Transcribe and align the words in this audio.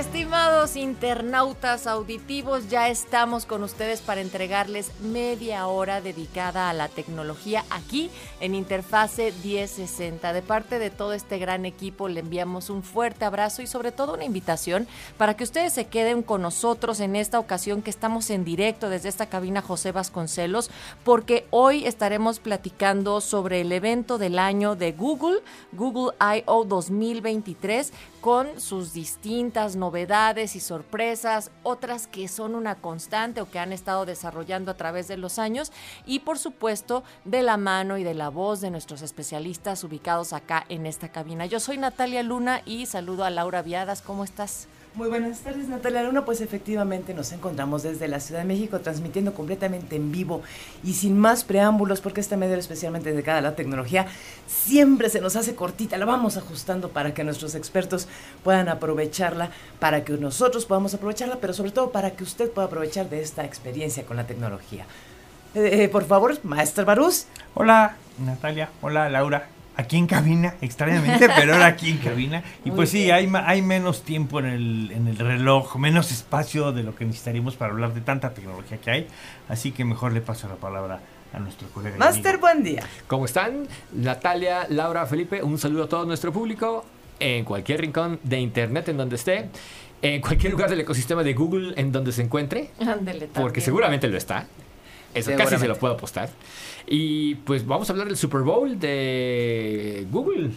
Estimados 0.00 0.76
internautas 0.76 1.86
auditivos, 1.86 2.70
ya 2.70 2.88
estamos 2.88 3.44
con 3.44 3.62
ustedes 3.62 4.00
para 4.00 4.22
entregarles 4.22 4.98
media 5.02 5.66
hora 5.66 6.00
dedicada 6.00 6.70
a 6.70 6.72
la 6.72 6.88
tecnología 6.88 7.66
aquí 7.68 8.10
en 8.40 8.54
Interfase 8.54 9.34
1060. 9.44 10.32
De 10.32 10.40
parte 10.40 10.78
de 10.78 10.88
todo 10.88 11.12
este 11.12 11.36
gran 11.36 11.66
equipo 11.66 12.08
le 12.08 12.20
enviamos 12.20 12.70
un 12.70 12.82
fuerte 12.82 13.26
abrazo 13.26 13.60
y 13.60 13.66
sobre 13.66 13.92
todo 13.92 14.14
una 14.14 14.24
invitación 14.24 14.88
para 15.18 15.36
que 15.36 15.44
ustedes 15.44 15.74
se 15.74 15.88
queden 15.88 16.22
con 16.22 16.40
nosotros 16.40 17.00
en 17.00 17.14
esta 17.14 17.38
ocasión 17.38 17.82
que 17.82 17.90
estamos 17.90 18.30
en 18.30 18.42
directo 18.42 18.88
desde 18.88 19.10
esta 19.10 19.26
cabina 19.26 19.60
José 19.60 19.92
Vasconcelos, 19.92 20.70
porque 21.04 21.46
hoy 21.50 21.84
estaremos 21.84 22.40
platicando 22.40 23.20
sobre 23.20 23.60
el 23.60 23.70
evento 23.70 24.16
del 24.16 24.38
año 24.38 24.76
de 24.76 24.92
Google, 24.92 25.40
Google 25.72 26.16
I.O. 26.18 26.64
2023 26.64 27.92
con 28.22 28.60
sus 28.60 28.94
distintas 28.94 29.76
novedades 29.76 29.89
y 29.90 30.60
sorpresas, 30.60 31.50
otras 31.62 32.06
que 32.06 32.28
son 32.28 32.54
una 32.54 32.76
constante 32.76 33.40
o 33.40 33.50
que 33.50 33.58
han 33.58 33.72
estado 33.72 34.06
desarrollando 34.06 34.70
a 34.70 34.76
través 34.76 35.08
de 35.08 35.16
los 35.16 35.38
años 35.38 35.72
y 36.06 36.20
por 36.20 36.38
supuesto 36.38 37.02
de 37.24 37.42
la 37.42 37.56
mano 37.56 37.98
y 37.98 38.04
de 38.04 38.14
la 38.14 38.28
voz 38.28 38.60
de 38.60 38.70
nuestros 38.70 39.02
especialistas 39.02 39.82
ubicados 39.82 40.32
acá 40.32 40.64
en 40.68 40.86
esta 40.86 41.08
cabina. 41.08 41.46
Yo 41.46 41.58
soy 41.58 41.76
Natalia 41.76 42.22
Luna 42.22 42.62
y 42.64 42.86
saludo 42.86 43.24
a 43.24 43.30
Laura 43.30 43.62
Viadas. 43.62 44.00
¿Cómo 44.00 44.22
estás? 44.22 44.68
Muy 44.94 45.08
buenas 45.08 45.38
tardes, 45.38 45.68
Natalia 45.68 46.02
Luna. 46.02 46.24
Pues 46.24 46.40
efectivamente 46.40 47.14
nos 47.14 47.30
encontramos 47.30 47.84
desde 47.84 48.08
la 48.08 48.18
Ciudad 48.18 48.40
de 48.40 48.46
México 48.46 48.80
transmitiendo 48.80 49.32
completamente 49.34 49.94
en 49.94 50.10
vivo 50.10 50.42
y 50.82 50.94
sin 50.94 51.16
más 51.16 51.44
preámbulos, 51.44 52.00
porque 52.00 52.20
este 52.20 52.36
medio 52.36 52.56
especialmente 52.56 53.12
dedicado 53.12 53.38
a 53.38 53.40
la 53.42 53.54
tecnología 53.54 54.08
siempre 54.48 55.08
se 55.08 55.20
nos 55.20 55.36
hace 55.36 55.54
cortita. 55.54 55.96
La 55.96 56.06
vamos 56.06 56.36
ajustando 56.36 56.88
para 56.88 57.14
que 57.14 57.22
nuestros 57.22 57.54
expertos 57.54 58.08
puedan 58.42 58.68
aprovecharla, 58.68 59.50
para 59.78 60.04
que 60.04 60.14
nosotros 60.14 60.66
podamos 60.66 60.92
aprovecharla, 60.92 61.36
pero 61.40 61.52
sobre 61.52 61.70
todo 61.70 61.92
para 61.92 62.10
que 62.10 62.24
usted 62.24 62.50
pueda 62.50 62.66
aprovechar 62.66 63.08
de 63.08 63.22
esta 63.22 63.44
experiencia 63.44 64.04
con 64.04 64.16
la 64.16 64.26
tecnología. 64.26 64.86
Eh, 65.54 65.84
eh, 65.84 65.88
por 65.88 66.04
favor, 66.04 66.36
maestro 66.42 66.84
Barús. 66.84 67.26
Hola, 67.54 67.96
Natalia. 68.18 68.70
Hola, 68.82 69.08
Laura 69.08 69.59
aquí 69.76 69.96
en 69.96 70.06
cabina, 70.06 70.54
extrañamente, 70.60 71.28
pero 71.34 71.54
ahora 71.54 71.66
aquí 71.66 71.90
en 71.90 71.98
cabina. 72.04 72.42
Y 72.64 72.70
pues 72.70 72.90
sí, 72.90 73.10
hay, 73.10 73.30
hay 73.34 73.62
menos 73.62 74.02
tiempo 74.02 74.40
en 74.40 74.46
el, 74.46 74.92
en 74.92 75.08
el 75.08 75.18
reloj, 75.18 75.76
menos 75.76 76.10
espacio 76.10 76.72
de 76.72 76.82
lo 76.82 76.94
que 76.94 77.04
necesitaríamos 77.04 77.56
para 77.56 77.72
hablar 77.72 77.94
de 77.94 78.00
tanta 78.00 78.34
tecnología 78.34 78.78
que 78.78 78.90
hay. 78.90 79.06
Así 79.48 79.72
que 79.72 79.84
mejor 79.84 80.12
le 80.12 80.20
paso 80.20 80.48
la 80.48 80.56
palabra 80.56 81.00
a 81.32 81.38
nuestro 81.38 81.68
colega. 81.68 81.96
Master, 81.96 82.38
buen 82.38 82.62
día. 82.62 82.82
¿Cómo 83.06 83.24
están? 83.24 83.66
Natalia, 83.92 84.66
Laura, 84.68 85.06
Felipe, 85.06 85.42
un 85.42 85.58
saludo 85.58 85.84
a 85.84 85.88
todo 85.88 86.04
nuestro 86.04 86.32
público 86.32 86.84
en 87.18 87.44
cualquier 87.44 87.80
rincón 87.80 88.18
de 88.22 88.40
internet 88.40 88.88
en 88.88 88.96
donde 88.96 89.16
esté. 89.16 89.48
En 90.02 90.22
cualquier 90.22 90.52
lugar 90.52 90.70
del 90.70 90.80
ecosistema 90.80 91.22
de 91.22 91.34
Google 91.34 91.74
en 91.76 91.92
donde 91.92 92.12
se 92.12 92.22
encuentre. 92.22 92.70
Ándele, 92.80 93.26
porque 93.26 93.60
seguramente 93.60 94.08
lo 94.08 94.16
está. 94.16 94.46
Eso 95.14 95.32
casi 95.36 95.56
se 95.56 95.68
lo 95.68 95.76
puedo 95.76 95.94
apostar. 95.94 96.30
Y 96.86 97.36
pues 97.36 97.66
vamos 97.66 97.88
a 97.88 97.92
hablar 97.92 98.08
del 98.08 98.16
Super 98.16 98.40
Bowl 98.42 98.78
de 98.78 100.06
Google. 100.10 100.50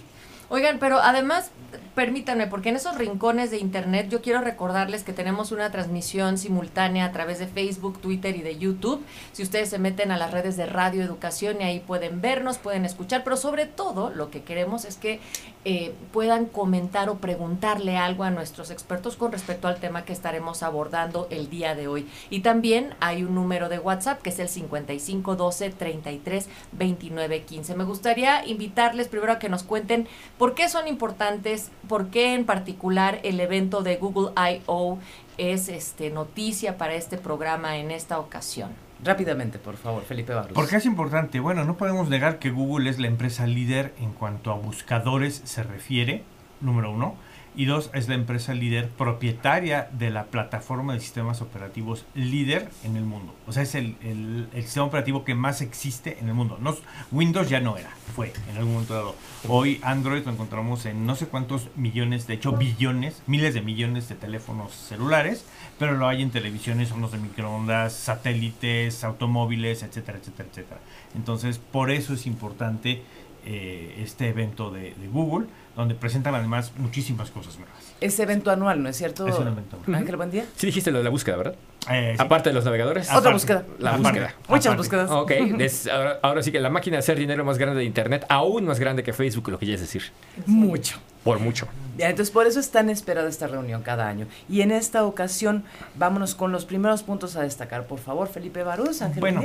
Oigan, 0.50 0.78
pero 0.80 1.00
además 1.00 1.52
permítanme, 1.96 2.48
porque 2.48 2.70
en 2.70 2.76
esos 2.76 2.98
rincones 2.98 3.52
de 3.52 3.58
internet 3.58 4.08
yo 4.10 4.22
quiero 4.22 4.42
recordarles 4.42 5.04
que 5.04 5.14
tenemos 5.14 5.52
una 5.52 5.72
transmisión 5.72 6.38
simultánea 6.38 7.06
a 7.06 7.12
través 7.12 7.40
de 7.40 7.48
Facebook, 7.48 8.00
Twitter 8.00 8.36
y 8.36 8.42
de 8.42 8.58
YouTube. 8.58 9.04
Si 9.32 9.44
ustedes 9.44 9.70
se 9.70 9.80
meten 9.80 10.12
a 10.12 10.18
las 10.18 10.32
redes 10.32 10.58
de 10.58 10.66
Radio 10.66 11.04
Educación 11.04 11.62
y 11.62 11.64
ahí 11.64 11.80
pueden 11.80 12.22
vernos, 12.22 12.58
pueden 12.58 12.86
escuchar, 12.86 13.24
pero 13.24 13.38
sobre 13.38 13.66
todo 13.66 14.10
lo 14.10 14.30
que 14.30 14.44
queremos 14.44 14.86
es 14.86 14.98
que 14.98 15.20
eh, 15.66 15.94
puedan 16.12 16.46
comentar 16.46 17.10
o 17.10 17.20
preguntarle 17.20 17.98
algo 17.98 18.24
a 18.24 18.32
nuestros 18.32 18.70
expertos 18.72 19.16
con 19.16 19.32
respecto 19.32 19.68
al 19.68 19.80
tema 19.80 20.04
que 20.04 20.14
estaremos 20.14 20.62
abordando 20.62 21.28
el 21.30 21.50
día 21.50 21.74
de 21.76 21.88
hoy. 21.88 22.08
Y 22.30 22.42
también 22.42 22.96
hay 23.00 23.24
un 23.24 23.34
número 23.36 23.70
de 23.70 23.80
WhatsApp 23.80 24.22
que 24.22 24.30
es 24.30 24.40
el 24.40 24.50
5512 24.50 25.70
33 25.70 26.50
29 26.74 27.44
15. 27.44 27.76
Me 27.76 27.84
gustaría 27.84 28.46
invitarles 28.46 29.08
primero 29.08 29.34
a 29.34 29.40
que 29.40 29.50
nos 29.50 29.64
cuenten 29.64 30.08
por 30.38 30.54
qué 30.54 30.68
son 30.70 30.88
importantes 30.88 31.72
por 31.88 32.10
qué 32.10 32.34
en 32.34 32.46
particular 32.46 33.20
el 33.24 33.40
evento 33.40 33.84
de 33.84 33.98
Google 33.98 34.32
I.O. 34.36 34.98
es 35.38 35.70
este, 35.70 36.10
noticia 36.10 36.78
para 36.78 36.96
este 36.96 37.18
programa 37.18 37.78
en 37.78 37.92
esta 37.92 38.20
ocasión. 38.20 38.72
Rápidamente, 39.04 39.60
por 39.60 39.78
favor, 39.78 40.04
Felipe 40.04 40.34
Barros. 40.34 40.54
¿Por 40.54 40.68
qué 40.68 40.78
es 40.78 40.86
importante? 40.86 41.40
Bueno, 41.40 41.66
no 41.66 41.78
podemos 41.78 42.10
negar 42.10 42.40
que 42.40 42.52
Google 42.52 42.90
es 42.90 43.00
la 43.00 43.08
empresa 43.08 43.48
líder 43.48 43.94
en 44.00 44.12
cuanto 44.12 44.52
a 44.52 44.56
buscadores 44.56 45.42
se 45.44 45.64
refiere, 45.64 46.24
número 46.62 46.92
uno 46.92 47.16
y 47.56 47.66
dos, 47.66 47.90
es 47.94 48.08
la 48.08 48.16
empresa 48.16 48.54
líder 48.54 48.90
propietaria 48.90 49.88
de 49.92 50.10
la 50.10 50.26
plataforma 50.26 50.94
de 50.94 51.00
sistemas 51.00 51.42
operativos 51.42 52.06
líder 52.16 52.70
en 52.84 52.96
el 52.96 53.04
mundo. 53.04 53.36
O 53.48 53.52
sea, 53.52 53.64
es 53.64 53.76
el, 53.76 53.96
el, 54.02 54.64
sistema 54.64 54.88
operativo 54.88 55.24
que 55.24 55.36
más 55.36 55.62
existe 55.62 56.18
en 56.20 56.28
el 56.28 56.34
mundo. 56.34 56.58
No, 56.60 56.76
Windows 57.12 57.50
ya 57.50 57.60
no 57.60 57.78
era, 57.78 57.92
fue 58.16 58.34
en 58.50 58.58
algún 58.58 58.74
momento 58.74 58.94
dado. 58.94 59.16
Hoy 59.48 59.80
Android 59.84 60.24
lo 60.26 60.32
encontramos 60.32 60.86
en 60.86 61.06
no 61.06 61.16
sé 61.16 61.28
cuántos 61.28 61.70
millones, 61.76 62.28
de 62.28 62.36
hecho 62.36 62.54
billones, 62.54 63.22
miles 63.28 63.54
de 63.54 63.62
millones 63.62 64.10
de 64.10 64.16
teléfonos 64.16 64.74
celulares, 64.74 65.46
pero 65.80 65.94
lo 65.98 66.08
hay 66.08 66.22
en 66.22 66.32
televisiones, 66.32 66.92
hornos 66.92 67.12
de 67.12 67.18
microondas, 67.18 67.94
satélites, 67.94 69.04
automóviles, 69.04 69.84
etcétera, 69.84 70.18
etcétera, 70.18 70.50
etcétera. 70.50 70.80
Entonces, 71.16 71.60
por 71.60 71.92
eso 71.92 72.14
es 72.14 72.26
importante 72.26 73.02
eh, 73.46 73.96
este 74.00 74.30
evento 74.30 74.72
de, 74.72 74.94
de 74.96 75.08
Google 75.08 75.48
donde 75.76 75.96
presentan 75.96 76.36
además 76.36 76.72
muchísimas 76.78 77.32
cosas 77.32 77.58
nuevas. 77.58 77.76
Es 78.00 78.20
evento 78.20 78.52
anual, 78.52 78.84
¿no 78.84 78.90
es 78.90 78.98
cierto? 78.98 79.28
Es 79.28 79.38
un 79.38 79.48
evento 79.48 79.78
anual. 79.84 80.02
Ángel, 80.02 80.16
buen 80.18 80.32
día. 80.32 80.46
Sí 80.56 80.68
dijiste 80.68 80.92
lo 80.92 81.00
de 81.00 81.04
la 81.04 81.10
búsqueda, 81.10 81.38
¿verdad? 81.38 81.56
Eh, 81.90 82.16
Aparte 82.18 82.50
de 82.50 82.54
los 82.54 82.66
navegadores. 82.66 83.12
Otra 83.14 83.32
búsqueda. 83.32 83.64
La 83.80 83.98
búsqueda. 83.98 84.34
Muchas 84.48 84.78
búsquedas. 84.78 85.12
Ok, 85.12 85.32
ahora, 86.22 86.42
sí 86.44 86.52
que 86.52 86.60
la 86.60 86.70
máquina 86.70 86.98
de 86.98 87.00
hacer 87.00 87.18
dinero 87.18 87.44
más 87.44 87.58
grande 87.58 87.80
de 87.80 87.86
Internet, 87.86 88.26
aún 88.30 88.66
más 88.66 88.80
grande 88.80 89.04
que 89.04 89.14
Facebook, 89.14 89.50
lo 89.50 89.60
que 89.60 89.66
ya 89.66 89.76
es 89.76 89.82
decir. 89.82 90.04
Mucho. 90.46 90.98
Por 91.24 91.40
mucho. 91.40 91.68
Ya, 91.98 92.10
entonces 92.10 92.32
por 92.32 92.48
eso 92.48 92.60
es 92.60 92.70
tan 92.70 92.90
esperada 92.90 93.30
esta 93.30 93.48
reunión 93.48 93.82
cada 93.82 94.08
año. 94.08 94.28
Y 94.50 94.62
en 94.62 94.72
esta 94.72 95.06
ocasión, 95.06 95.64
vámonos 95.96 96.36
con 96.36 96.52
los 96.52 96.66
primeros 96.66 97.04
puntos 97.04 97.36
a 97.36 97.42
destacar. 97.42 97.88
Por 97.88 98.00
favor, 98.00 98.28
Felipe 98.28 98.64
Barús, 98.64 99.02
Ángel. 99.02 99.22
Bueno. 99.22 99.44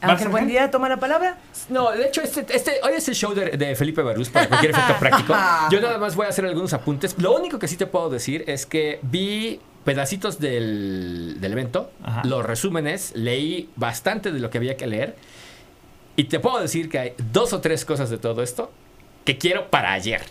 Ángel, 0.00 0.28
buen 0.28 0.46
día, 0.46 0.70
toma 0.70 0.88
la 0.88 0.98
palabra. 0.98 1.38
No, 1.68 1.90
de 1.92 2.06
hecho, 2.06 2.20
este, 2.20 2.44
este, 2.54 2.72
hoy 2.82 2.92
es 2.96 3.08
el 3.08 3.14
show 3.14 3.32
de, 3.32 3.74
Felipe 3.74 4.02
Barús 4.02 4.28
para 4.28 4.48
cualquier 4.48 4.72
efecto 4.72 4.94
práctico. 4.98 5.34
Yo 5.70 5.80
nada 5.80 5.98
más 5.98 6.14
voy 6.14 6.26
a 6.26 6.28
hacer 6.28 6.44
algunos 6.44 6.72
apuntes. 6.72 7.16
Lo 7.18 7.34
único 7.34 7.58
que 7.58 7.68
sí 7.68 7.76
te 7.76 7.86
puedo 7.86 8.10
decir 8.10 8.44
es 8.46 8.66
que 8.66 8.98
vi 9.02 9.60
pedacitos 9.84 10.38
del, 10.40 11.36
del 11.40 11.52
evento, 11.52 11.90
los 12.24 12.44
resúmenes, 12.44 13.12
leí 13.14 13.68
bastante 13.76 14.32
de 14.32 14.40
lo 14.40 14.50
que 14.50 14.58
había 14.58 14.76
que 14.76 14.86
leer. 14.86 15.16
Y 16.16 16.24
te 16.24 16.40
puedo 16.40 16.60
decir 16.60 16.88
que 16.88 16.98
hay 16.98 17.12
dos 17.32 17.52
o 17.52 17.60
tres 17.60 17.84
cosas 17.84 18.08
de 18.10 18.18
todo 18.18 18.42
esto 18.42 18.70
que 19.24 19.38
quiero 19.38 19.70
para 19.70 19.92
ayer. 19.92 20.22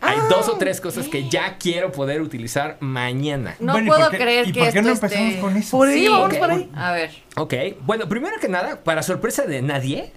Hay 0.00 0.18
dos 0.28 0.48
o 0.48 0.56
tres 0.56 0.80
cosas 0.80 1.06
que 1.06 1.28
ya 1.28 1.58
quiero 1.58 1.92
poder 1.92 2.22
utilizar 2.22 2.76
mañana. 2.80 3.54
No 3.60 3.74
puedo 3.84 4.10
creer 4.10 4.48
¿y 4.48 4.52
que 4.52 4.60
por 4.60 4.72
qué 4.72 4.78
esto 4.80 4.88
no 4.88 4.94
empezamos 4.94 5.28
esté... 5.28 5.40
con 5.40 5.56
eso? 5.56 5.76
Por 5.76 5.88
ahí, 5.88 6.08
vamos 6.08 6.36
por 6.36 6.50
ahí. 6.50 6.70
A 6.74 6.92
ver. 6.92 7.10
Ok, 7.36 7.54
bueno, 7.82 8.08
primero 8.08 8.36
que 8.40 8.48
nada, 8.48 8.82
para 8.82 9.04
sorpresa 9.04 9.44
de 9.44 9.62
nadie, 9.62 10.12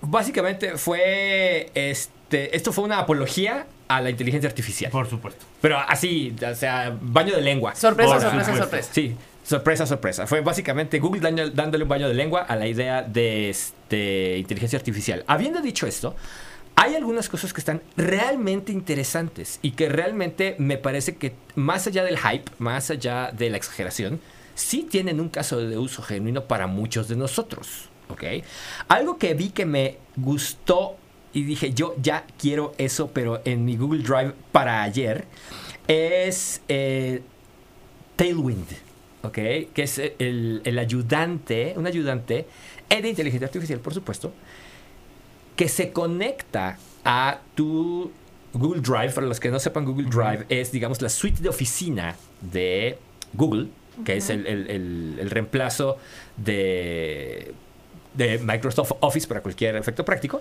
básicamente 0.00 0.78
fue, 0.78 1.70
este, 1.74 2.56
esto 2.56 2.72
fue 2.72 2.84
una 2.84 3.00
apología 3.00 3.66
a 3.88 4.00
la 4.00 4.10
inteligencia 4.10 4.48
artificial. 4.48 4.90
Por 4.90 5.08
supuesto. 5.08 5.44
Pero 5.60 5.78
así, 5.78 6.34
o 6.48 6.54
sea, 6.54 6.96
baño 7.00 7.34
de 7.34 7.42
lengua. 7.42 7.74
Sorpresa, 7.74 8.12
Por 8.12 8.20
sorpresa, 8.22 8.44
supuesto. 8.44 8.62
sorpresa. 8.64 8.90
Sí, 8.92 9.16
sorpresa, 9.44 9.86
sorpresa. 9.86 10.26
Fue 10.26 10.40
básicamente 10.42 10.98
Google 10.98 11.20
daño- 11.20 11.50
dándole 11.50 11.84
un 11.84 11.88
baño 11.88 12.08
de 12.08 12.14
lengua 12.14 12.42
a 12.42 12.54
la 12.56 12.66
idea 12.66 13.02
de 13.02 13.50
este, 13.50 14.36
inteligencia 14.38 14.78
artificial. 14.78 15.24
Habiendo 15.26 15.60
dicho 15.60 15.86
esto, 15.86 16.14
hay 16.76 16.94
algunas 16.94 17.28
cosas 17.28 17.52
que 17.52 17.60
están 17.60 17.82
realmente 17.96 18.70
interesantes 18.72 19.58
y 19.62 19.72
que 19.72 19.88
realmente 19.88 20.54
me 20.58 20.76
parece 20.78 21.16
que 21.16 21.34
más 21.56 21.86
allá 21.86 22.04
del 22.04 22.18
hype, 22.18 22.50
más 22.58 22.90
allá 22.90 23.30
de 23.32 23.50
la 23.50 23.56
exageración, 23.56 24.20
sí 24.54 24.86
tienen 24.88 25.18
un 25.20 25.28
caso 25.28 25.56
de 25.58 25.76
uso 25.78 26.02
genuino 26.02 26.44
para 26.44 26.66
muchos 26.66 27.08
de 27.08 27.16
nosotros. 27.16 27.88
¿ok? 28.10 28.22
Algo 28.88 29.18
que 29.18 29.34
vi 29.34 29.50
que 29.50 29.66
me 29.66 29.98
gustó 30.16 30.96
y 31.38 31.42
dije, 31.44 31.72
yo 31.72 31.94
ya 32.02 32.24
quiero 32.38 32.74
eso, 32.78 33.08
pero 33.12 33.40
en 33.44 33.64
mi 33.64 33.76
Google 33.76 34.02
Drive 34.02 34.32
para 34.52 34.82
ayer, 34.82 35.24
es 35.86 36.60
eh, 36.68 37.22
Tailwind, 38.16 38.66
¿ok? 39.22 39.32
Que 39.32 39.82
es 39.82 39.98
el, 39.98 40.60
el 40.64 40.78
ayudante, 40.78 41.74
un 41.76 41.86
ayudante 41.86 42.46
eh, 42.90 43.02
de 43.02 43.08
inteligencia 43.08 43.46
artificial, 43.46 43.78
por 43.80 43.94
supuesto, 43.94 44.32
que 45.56 45.68
se 45.68 45.90
conecta 45.92 46.78
a 47.04 47.40
tu 47.54 48.10
Google 48.52 48.80
Drive. 48.80 49.10
Para 49.12 49.26
los 49.26 49.40
que 49.40 49.50
no 49.50 49.58
sepan, 49.58 49.84
Google 49.84 50.08
Drive 50.08 50.46
es, 50.48 50.72
digamos, 50.72 51.00
la 51.02 51.08
suite 51.08 51.42
de 51.42 51.48
oficina 51.48 52.16
de 52.40 52.98
Google, 53.34 53.68
que 54.04 54.16
es 54.16 54.30
el, 54.30 54.46
el- 54.46 54.70
el- 54.70 55.16
el 55.20 55.30
reemplazo 55.30 55.98
de, 56.36 57.52
de 58.14 58.38
Microsoft 58.38 58.92
Office 59.00 59.26
para 59.26 59.40
cualquier 59.40 59.74
efecto 59.76 60.04
práctico. 60.04 60.40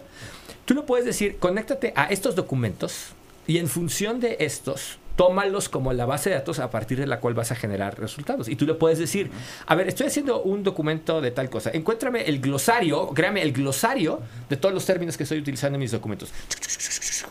Tú 0.68 0.74
lo 0.74 0.86
puedes 0.86 1.06
decir, 1.06 1.38
conéctate 1.38 1.94
a 1.96 2.08
estos 2.08 2.36
documentos 2.36 3.14
y 3.48 3.58
en 3.58 3.70
función 3.70 4.20
de 4.20 4.36
estos, 4.42 5.00
tómalos 5.16 5.70
como 5.70 5.94
la 5.94 6.06
base 6.06 6.30
de 6.30 6.36
datos 6.36 6.60
a 6.60 6.70
partir 6.70 7.00
de 7.00 7.08
la 7.08 7.22
cual 7.22 7.36
vas 7.36 7.54
a 7.54 7.56
generar 7.56 7.98
resultados. 7.98 8.50
Y 8.50 8.58
tú 8.58 8.66
le 8.66 8.74
puedes 8.74 9.00
decir, 9.00 9.32
a 9.66 9.76
ver, 9.76 9.88
estoy 9.88 10.08
haciendo 10.08 10.42
un 10.42 10.64
documento 10.64 11.22
de 11.22 11.32
tal 11.32 11.50
cosa, 11.50 11.72
encuéntrame 11.74 12.24
el 12.24 12.42
glosario, 12.42 13.08
créame, 13.14 13.44
el 13.44 13.54
glosario 13.54 14.20
de 14.50 14.58
todos 14.58 14.76
los 14.76 14.86
términos 14.86 15.16
que 15.16 15.24
estoy 15.24 15.40
utilizando 15.40 15.78
en 15.78 15.80
mis 15.80 15.92
documentos. 15.92 16.34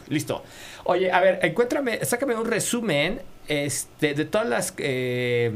Listo. 0.08 0.42
Oye, 0.84 1.12
a 1.12 1.20
ver, 1.20 1.38
encuéntrame, 1.42 2.06
sácame 2.06 2.34
un 2.36 2.46
resumen 2.46 3.20
este, 3.48 4.14
de 4.14 4.24
todas 4.24 4.48
las, 4.48 4.72
eh, 4.78 5.52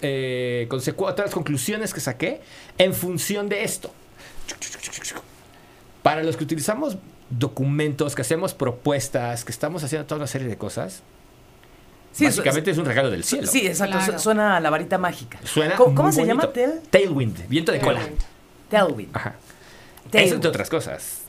eh, 0.00 0.68
todas 0.70 1.18
las 1.18 1.34
conclusiones 1.34 1.92
que 1.92 2.00
saqué 2.00 2.40
en 2.78 2.94
función 2.94 3.50
de 3.50 3.62
esto. 3.62 3.92
Para 6.02 6.22
los 6.22 6.36
que 6.36 6.44
utilizamos 6.44 6.96
documentos, 7.30 8.14
que 8.14 8.22
hacemos 8.22 8.54
propuestas, 8.54 9.44
que 9.44 9.52
estamos 9.52 9.84
haciendo 9.84 10.06
toda 10.06 10.18
una 10.18 10.26
serie 10.26 10.48
de 10.48 10.56
cosas, 10.56 11.02
Sí, 12.12 12.26
es- 12.26 12.36
básicamente 12.36 12.70
es 12.72 12.78
un 12.78 12.86
regalo 12.86 13.10
del 13.10 13.22
cielo. 13.22 13.46
Sí, 13.46 13.66
exacto. 13.66 13.96
Claro. 13.98 14.12
su- 14.14 14.18
Suena 14.18 14.56
a 14.56 14.60
la 14.60 14.70
varita 14.70 14.98
mágica. 14.98 15.38
Suena 15.44 15.76
¿Cómo, 15.76 16.10
se 16.10 16.26
llama? 16.26 16.50
Tel? 16.52 16.80
Tailwind, 16.90 17.46
viento 17.48 17.70
de 17.70 17.78
cola. 17.80 18.00
Tailwind. 18.68 19.16
Ajá. 19.16 19.34
Tailwind. 20.10 20.26
Eso 20.26 20.34
entre 20.34 20.48
otras 20.50 20.68
cosas. 20.70 21.20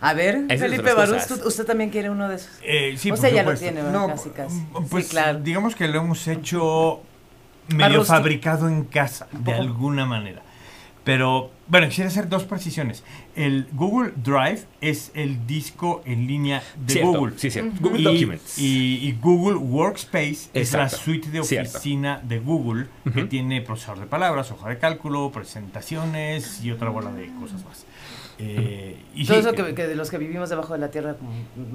A 0.00 0.14
ver, 0.14 0.40
Esas 0.48 0.68
Felipe 0.68 0.92
Barús, 0.94 1.22
cosas. 1.22 1.38
¿tú- 1.40 1.46
¿usted 1.48 1.64
también 1.64 1.90
quiere 1.90 2.10
uno 2.10 2.28
de 2.28 2.34
esos? 2.34 2.50
Eh, 2.62 2.96
sí, 2.98 3.12
O 3.12 3.16
sea, 3.16 3.30
ya 3.30 3.44
lo 3.44 3.54
tiene, 3.54 3.80
¿verdad? 3.82 4.08
Casi, 4.08 4.30
casi. 4.30 4.56
mm, 4.56 4.76
Sí, 4.78 4.84
Pues 4.90 5.08
claro. 5.10 5.38
digamos 5.38 5.76
que 5.76 5.86
lo 5.86 6.00
hemos 6.00 6.26
hecho 6.26 7.00
medio 7.68 8.04
fabricado 8.04 8.66
en 8.68 8.82
casa, 8.84 9.28
de 9.30 9.52
alguna 9.54 10.04
manera. 10.04 10.42
Pero, 11.04 11.52
bueno, 11.72 11.88
quisiera 11.88 12.08
hacer 12.10 12.28
dos 12.28 12.44
precisiones. 12.44 13.02
El 13.34 13.66
Google 13.72 14.12
Drive 14.16 14.64
es 14.82 15.10
el 15.14 15.46
disco 15.46 16.02
en 16.04 16.26
línea 16.26 16.62
de 16.76 16.92
Cierto, 16.92 17.12
Google. 17.18 17.38
Sí, 17.38 17.50
cierto. 17.50 17.72
Google 17.80 18.00
Y, 18.00 18.04
Documents. 18.04 18.58
y- 18.58 19.08
y 19.08 19.12
Google 19.20 19.56
Workspace 19.56 20.50
es 20.52 20.72
la 20.74 20.90
suite 20.90 21.30
de 21.30 21.42
Cierto. 21.42 21.70
oficina 21.70 22.20
de 22.22 22.40
Google 22.40 22.88
que 23.14 23.24
tiene 23.24 23.62
procesador 23.62 24.00
de 24.00 24.06
palabras, 24.06 24.50
hoja 24.50 24.68
de 24.68 24.76
cálculo, 24.78 25.32
presentaciones 25.32 26.62
y 26.62 26.70
otra 26.70 26.90
bola 26.90 27.10
de 27.12 27.26
cosas 27.40 27.64
más. 27.64 27.86
Eh, 28.38 28.98
y 29.14 29.24
Todo 29.26 29.40
sí, 29.42 29.48
eso 29.48 29.52
que, 29.54 29.74
que 29.74 29.86
de 29.86 29.94
los 29.96 30.10
que 30.10 30.18
vivimos 30.18 30.50
debajo 30.50 30.74
de 30.74 30.78
la 30.78 30.90
tierra 30.90 31.14
como, 31.16 31.30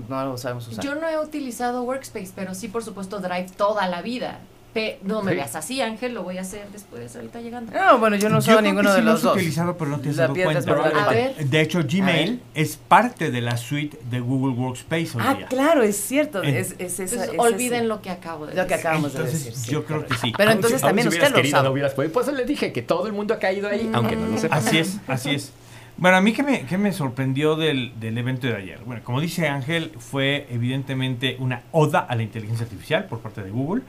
no 0.10 0.26
lo 0.26 0.38
sabemos 0.38 0.68
usar. 0.68 0.84
Yo 0.84 0.94
no 0.96 1.08
he 1.08 1.18
utilizado 1.18 1.82
Workspace, 1.84 2.32
pero 2.36 2.54
sí, 2.54 2.68
por 2.68 2.84
supuesto, 2.84 3.20
Drive 3.20 3.48
toda 3.58 3.88
la 3.88 4.02
vida. 4.04 4.42
Pe- 4.78 5.00
no 5.04 5.24
me 5.24 5.32
Sí. 5.32 5.38
veas 5.38 5.56
así, 5.56 5.82
Ángel, 5.82 6.14
lo 6.14 6.22
voy 6.24 6.38
a 6.38 6.42
hacer 6.42 6.68
después, 6.72 7.16
ahorita 7.16 7.42
llegando. 7.42 7.72
No, 7.74 7.98
bueno, 7.98 8.16
yo 8.16 8.30
no 8.30 8.38
usaba 8.38 8.62
ninguno 8.62 8.92
de 8.92 9.00
sí 9.00 9.02
lo 9.04 9.10
los 9.12 9.16
has 9.20 9.24
dos. 9.24 9.36
utilizado, 9.36 9.76
pero 9.76 9.90
no 9.90 10.00
te 10.00 10.10
has 10.10 10.16
dado 10.18 10.36
cuenta. 10.36 11.04
A 11.06 11.10
ver. 11.10 11.36
De 11.36 11.62
hecho, 11.62 11.80
Gmail 11.84 12.42
es 12.54 12.78
parte 12.78 13.32
de 13.32 13.42
la 13.42 13.58
suite 13.58 13.98
de 14.12 14.20
Google 14.20 14.54
Workspace 14.56 15.10
hoy 15.18 15.24
Ah, 15.26 15.34
día. 15.34 15.48
claro, 15.48 15.82
es 15.82 15.98
cierto. 15.98 16.44
En- 16.44 16.56
Es, 16.56 16.76
es 16.78 17.00
esa, 17.00 17.16
Entonces, 17.24 17.30
es 17.34 17.40
olviden 17.40 17.80
ese- 17.80 17.88
lo 17.88 18.02
que 18.02 18.10
acabo 18.12 18.46
de 18.46 18.54
lo 18.56 18.62
que 18.68 18.74
decir. 18.74 18.88
acabamos 18.88 19.14
de 19.14 19.24
decir. 19.24 19.54
sí, 19.54 19.72
yo 19.72 19.84
creo 19.84 20.06
que 20.06 20.14
sí. 20.16 20.32
Pero 20.38 20.52
entonces 20.52 20.84
aún 20.84 20.90
también 20.90 21.12
si 21.12 21.18
usted 21.18 21.36
lo 21.36 21.42
usaba. 21.42 21.64
no 21.64 21.72
hubieras 21.72 21.94
podido. 21.94 22.14
Por 22.14 22.22
eso 22.24 22.32
le 22.34 22.46
dije 22.46 22.72
que 22.72 22.82
todo 22.84 23.08
el 23.08 23.14
mundo 23.14 23.34
ha 23.34 23.40
caído 23.40 23.68
ahí, 23.68 23.90
aunque 23.94 24.16
no 24.16 24.28
lo 24.28 24.38
sepa. 24.38 24.58
Así 24.58 24.78
es, 24.78 25.00
así 25.08 25.32
es. 25.34 25.52
Bueno, 26.00 26.18
a 26.18 26.22
mí 26.22 26.32
que 26.32 26.44
me, 26.44 26.62
que 26.68 26.78
me 26.78 26.94
sorprendió 26.94 27.56
del, 27.56 28.00
del 28.00 28.16
evento 28.20 28.46
de 28.46 28.56
ayer. 28.56 28.80
Bueno, 28.86 29.02
como 29.04 29.20
dice 29.20 29.48
Ángel, 29.48 29.92
fue 29.98 30.46
evidentemente 30.52 31.38
una 31.40 31.64
oda 31.72 32.02
a 32.02 32.16
la 32.16 32.22
inteligencia 32.22 32.66
artificial 32.66 33.06
por 33.06 33.18
parte 33.22 33.42
de 33.42 33.50
Google. 33.50 33.82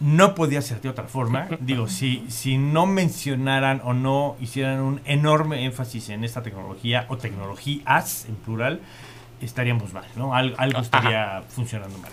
No 0.00 0.34
podía 0.34 0.60
ser 0.62 0.80
de 0.80 0.88
otra 0.88 1.04
forma. 1.04 1.48
Digo, 1.60 1.88
si, 1.88 2.24
si 2.28 2.58
no 2.58 2.86
mencionaran 2.86 3.80
o 3.84 3.94
no 3.94 4.36
hicieran 4.40 4.80
un 4.80 5.00
enorme 5.04 5.64
énfasis 5.64 6.10
en 6.10 6.22
esta 6.24 6.42
tecnología 6.42 7.06
o 7.08 7.16
tecnologías 7.16 8.26
en 8.28 8.34
plural, 8.36 8.80
estaríamos 9.40 9.92
mal, 9.92 10.04
¿no? 10.16 10.34
Al- 10.34 10.54
algo 10.58 10.80
estaría 10.80 11.42
funcionando 11.48 11.96
mal. 11.98 12.10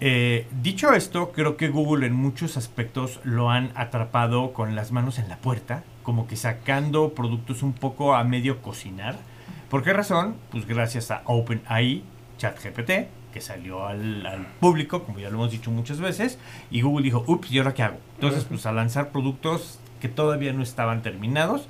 Eh, 0.00 0.46
dicho 0.60 0.92
esto, 0.92 1.30
creo 1.32 1.56
que 1.56 1.68
Google 1.68 2.06
en 2.06 2.14
muchos 2.14 2.56
aspectos 2.56 3.20
lo 3.22 3.50
han 3.50 3.70
atrapado 3.76 4.52
con 4.52 4.74
las 4.74 4.90
manos 4.92 5.18
en 5.18 5.28
la 5.28 5.36
puerta, 5.36 5.84
como 6.02 6.26
que 6.26 6.36
sacando 6.36 7.14
productos 7.14 7.62
un 7.62 7.72
poco 7.72 8.14
a 8.14 8.24
medio 8.24 8.60
cocinar. 8.60 9.16
¿Por 9.70 9.82
qué 9.82 9.92
razón? 9.92 10.34
Pues 10.50 10.66
gracias 10.66 11.10
a 11.10 11.22
OpenAI, 11.26 12.02
ChatGPT, 12.38 12.90
que 13.34 13.40
salió 13.40 13.86
al, 13.86 14.24
al 14.24 14.46
público, 14.60 15.02
como 15.02 15.18
ya 15.18 15.28
lo 15.28 15.34
hemos 15.34 15.50
dicho 15.50 15.72
muchas 15.72 15.98
veces, 15.98 16.38
y 16.70 16.82
Google 16.82 17.02
dijo, 17.02 17.24
ups, 17.26 17.50
¿y 17.50 17.58
ahora 17.58 17.74
qué 17.74 17.82
hago? 17.82 17.98
Entonces, 18.14 18.44
pues 18.44 18.64
a 18.64 18.72
lanzar 18.72 19.10
productos 19.10 19.80
que 20.00 20.08
todavía 20.08 20.52
no 20.52 20.62
estaban 20.62 21.02
terminados 21.02 21.66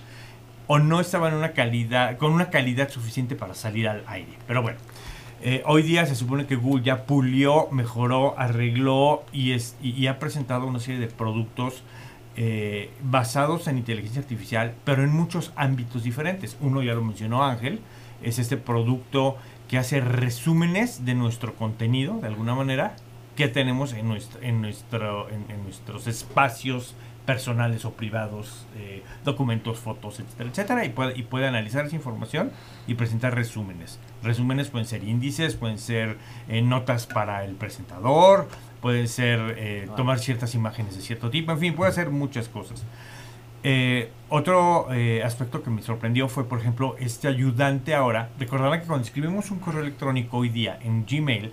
o 0.66 0.78
no 0.78 1.00
estaban 1.00 1.32
una 1.32 1.52
calidad, 1.52 2.19
con 2.19 2.32
una 2.32 2.50
calidad 2.50 2.90
suficiente 2.90 3.34
para 3.34 3.55
salir 3.55 3.88
al 3.88 4.05
aire. 4.06 4.34
Pero 4.46 4.61
bueno, 4.61 4.78
eh, 5.43 5.62
hoy 5.64 5.82
día 5.82 6.05
se 6.05 6.14
supone 6.14 6.46
que 6.46 6.56
Google 6.56 6.84
ya 6.84 7.06
pulió, 7.06 7.69
mejoró, 7.70 8.38
arregló 8.38 9.25
y, 9.32 9.52
es, 9.52 9.75
y, 9.82 9.93
y 9.93 10.06
ha 10.06 10.19
presentado 10.19 10.67
una 10.67 10.81
serie 10.81 11.00
de 11.00 11.06
productos 11.06 11.82
eh, 12.36 12.91
basados 13.03 13.69
en 13.69 13.79
inteligencia 13.79 14.20
artificial, 14.20 14.74
pero 14.84 15.03
en 15.03 15.12
muchos 15.12 15.53
ámbitos 15.56 16.03
diferentes. 16.03 16.58
Uno 16.60 16.82
ya 16.82 16.93
lo 16.93 17.03
mencionó 17.03 17.43
Ángel, 17.43 17.81
es 18.22 18.38
este 18.38 18.56
producto 18.56 19.36
que 19.68 19.78
hace 19.78 20.00
resúmenes 20.00 21.04
de 21.04 21.14
nuestro 21.14 21.54
contenido, 21.54 22.18
de 22.20 22.28
alguna 22.28 22.54
manera, 22.54 22.96
que 23.36 23.48
tenemos 23.48 23.92
en, 23.92 24.08
nuestro, 24.08 24.40
en, 24.42 24.60
nuestro, 24.62 25.28
en, 25.28 25.44
en 25.50 25.64
nuestros 25.64 26.06
espacios 26.06 26.94
personales 27.26 27.84
o 27.84 27.92
privados, 27.92 28.66
eh, 28.76 29.02
documentos, 29.24 29.78
fotos, 29.78 30.20
etcétera, 30.20 30.50
etcétera, 30.50 30.84
y 30.84 30.90
puede, 30.90 31.18
y 31.18 31.22
puede 31.22 31.46
analizar 31.46 31.86
esa 31.86 31.96
información 31.96 32.52
y 32.86 32.94
presentar 32.94 33.34
resúmenes. 33.34 33.98
Resúmenes 34.22 34.68
pueden 34.68 34.86
ser 34.86 35.04
índices, 35.04 35.54
pueden 35.54 35.78
ser 35.78 36.18
eh, 36.48 36.60
notas 36.60 37.06
para 37.06 37.44
el 37.44 37.54
presentador, 37.54 38.48
pueden 38.82 39.08
ser 39.08 39.54
eh, 39.56 39.88
tomar 39.96 40.18
ciertas 40.18 40.54
imágenes 40.54 40.96
de 40.96 41.02
cierto 41.02 41.30
tipo, 41.30 41.52
en 41.52 41.58
fin, 41.58 41.74
puede 41.74 41.90
hacer 41.90 42.10
muchas 42.10 42.48
cosas. 42.48 42.84
Eh, 43.66 44.10
otro 44.28 44.88
eh, 44.92 45.22
aspecto 45.24 45.62
que 45.62 45.70
me 45.70 45.80
sorprendió 45.80 46.28
fue, 46.28 46.46
por 46.46 46.60
ejemplo, 46.60 46.96
este 47.00 47.28
ayudante 47.28 47.94
ahora. 47.94 48.28
Recordarán 48.38 48.80
que 48.80 48.86
cuando 48.86 49.04
escribimos 49.06 49.50
un 49.50 49.58
correo 49.58 49.80
electrónico 49.80 50.36
hoy 50.36 50.50
día 50.50 50.78
en 50.82 51.06
Gmail, 51.06 51.50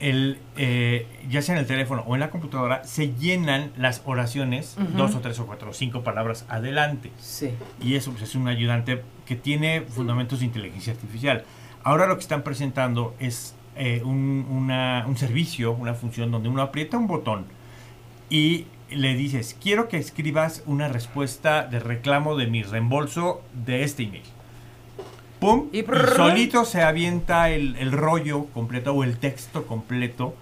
el, 0.00 0.38
eh, 0.56 1.06
ya 1.28 1.42
sea 1.42 1.54
en 1.54 1.60
el 1.60 1.66
teléfono 1.66 2.02
o 2.06 2.14
en 2.14 2.20
la 2.20 2.30
computadora, 2.30 2.82
se 2.84 3.14
llenan 3.14 3.70
las 3.76 4.02
oraciones, 4.06 4.76
dos 4.96 5.14
o 5.14 5.20
tres 5.20 5.38
o 5.40 5.46
cuatro 5.46 5.70
o 5.70 5.72
cinco 5.74 6.02
palabras 6.02 6.44
adelante. 6.48 7.12
Sí. 7.20 7.50
Y 7.82 7.94
eso 7.96 8.10
pues, 8.12 8.22
es 8.24 8.34
un 8.34 8.48
ayudante 8.48 9.02
que 9.26 9.36
tiene 9.36 9.82
fundamentos 9.82 10.40
de 10.40 10.46
inteligencia 10.46 10.92
artificial. 10.94 11.44
Ahora 11.84 12.06
lo 12.06 12.14
que 12.16 12.22
están 12.22 12.42
presentando 12.42 13.14
es 13.20 13.54
eh, 13.76 14.00
un, 14.04 14.46
una- 14.50 15.04
un 15.06 15.16
servicio, 15.16 15.72
una 15.72 15.94
función 15.94 16.30
donde 16.30 16.48
uno 16.48 16.62
aprieta 16.62 16.96
un 16.96 17.06
botón 17.06 17.44
y 18.30 18.66
le 18.96 19.14
dices, 19.14 19.56
quiero 19.60 19.88
que 19.88 19.96
escribas 19.96 20.62
una 20.66 20.88
respuesta 20.88 21.64
de 21.64 21.80
reclamo 21.80 22.36
de 22.36 22.46
mi 22.46 22.62
reembolso 22.62 23.42
de 23.52 23.84
este 23.84 24.04
email. 24.04 24.22
¡Pum! 25.40 25.68
Y 25.72 25.84
solito 26.14 26.64
se 26.64 26.82
avienta 26.82 27.50
el, 27.50 27.76
el 27.76 27.92
rollo 27.92 28.46
completo 28.46 28.92
o 28.92 29.02
el 29.02 29.18
texto 29.18 29.66
completo 29.66 30.34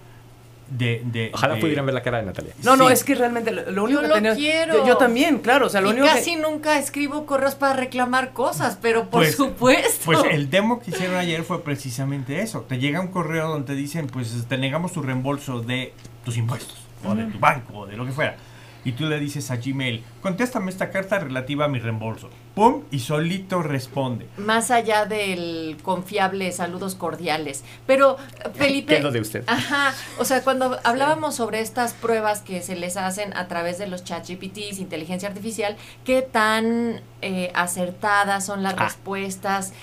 de, 0.71 1.31
Ojalá 1.33 1.59
pudieran 1.59 1.85
ver 1.85 1.93
la 1.93 2.01
cara 2.01 2.19
de 2.19 2.25
Natalia. 2.25 2.53
No, 2.63 2.75
no, 2.75 2.89
es 2.89 3.03
que 3.03 3.15
realmente 3.15 3.51
lo, 3.51 3.83
único 3.83 4.01
yo 4.01 4.13
que 4.13 4.21
lo 4.21 4.35
quiero. 4.35 4.87
Yo, 4.87 4.97
también, 4.97 5.39
claro. 5.39 5.67
O 5.67 5.69
sea, 5.69 5.81
lo 5.81 5.89
y 5.89 5.93
único 5.93 6.07
casi 6.07 6.35
nunca 6.35 6.79
escribo 6.79 7.25
correos 7.25 7.55
para 7.55 7.73
reclamar 7.73 8.31
cosas, 8.31 8.77
pero 8.81 9.09
por 9.09 9.23
Pues- 9.23 9.35
supuesto. 9.35 10.05
Pues 10.05 10.19
el 10.31 10.49
demo 10.49 10.79
que 10.79 10.91
hicieron 10.91 11.17
ayer 11.17 11.43
fue 11.43 11.63
precisamente 11.63 12.41
eso. 12.41 12.61
Te 12.61 12.77
llega 12.77 13.01
un 13.01 13.09
correo 13.09 13.49
donde 13.49 13.67
te 13.67 13.75
dicen, 13.75 14.07
pues 14.07 14.45
te 14.47 14.57
negamos 14.57 14.93
tu 14.93 15.01
reembolso 15.01 15.61
de 15.61 15.93
tus 16.23 16.37
impuestos, 16.37 16.77
o 17.05 17.15
de 17.15 17.25
tu 17.25 17.39
banco, 17.39 17.79
o 17.79 17.85
de 17.87 17.97
lo 17.97 18.05
que 18.05 18.11
fuera. 18.11 18.35
Y 18.83 18.93
tú 18.93 19.05
le 19.05 19.19
dices 19.19 19.51
a 19.51 19.57
Gmail, 19.57 20.03
contéstame 20.23 20.71
esta 20.71 20.89
carta 20.89 21.19
relativa 21.19 21.65
a 21.65 21.67
mi 21.67 21.77
reembolso. 21.77 22.31
¡Pum! 22.55 22.81
Y 22.89 22.97
solito 22.97 23.61
responde. 23.61 24.25
Más 24.37 24.71
allá 24.71 25.05
del 25.05 25.77
confiable 25.83 26.51
saludos 26.51 26.95
cordiales. 26.95 27.63
Pero, 27.85 28.17
Felipe. 28.55 28.93
¿Qué 28.93 28.97
es 28.97 29.03
lo 29.03 29.11
de 29.11 29.19
usted? 29.21 29.43
Ajá. 29.45 29.93
O 30.17 30.25
sea, 30.25 30.43
cuando 30.43 30.79
hablábamos 30.83 31.35
sobre 31.35 31.59
estas 31.61 31.93
pruebas 31.93 32.41
que 32.41 32.63
se 32.63 32.75
les 32.75 32.97
hacen 32.97 33.37
a 33.37 33.47
través 33.47 33.77
de 33.77 33.85
los 33.85 34.03
chat 34.03 34.27
GPTs, 34.27 34.79
inteligencia 34.79 35.29
artificial, 35.29 35.77
¿qué 36.03 36.23
tan 36.23 37.01
eh, 37.21 37.51
acertadas 37.53 38.47
son 38.47 38.63
las 38.63 38.73
Ah. 38.79 38.85
respuestas? 38.85 39.73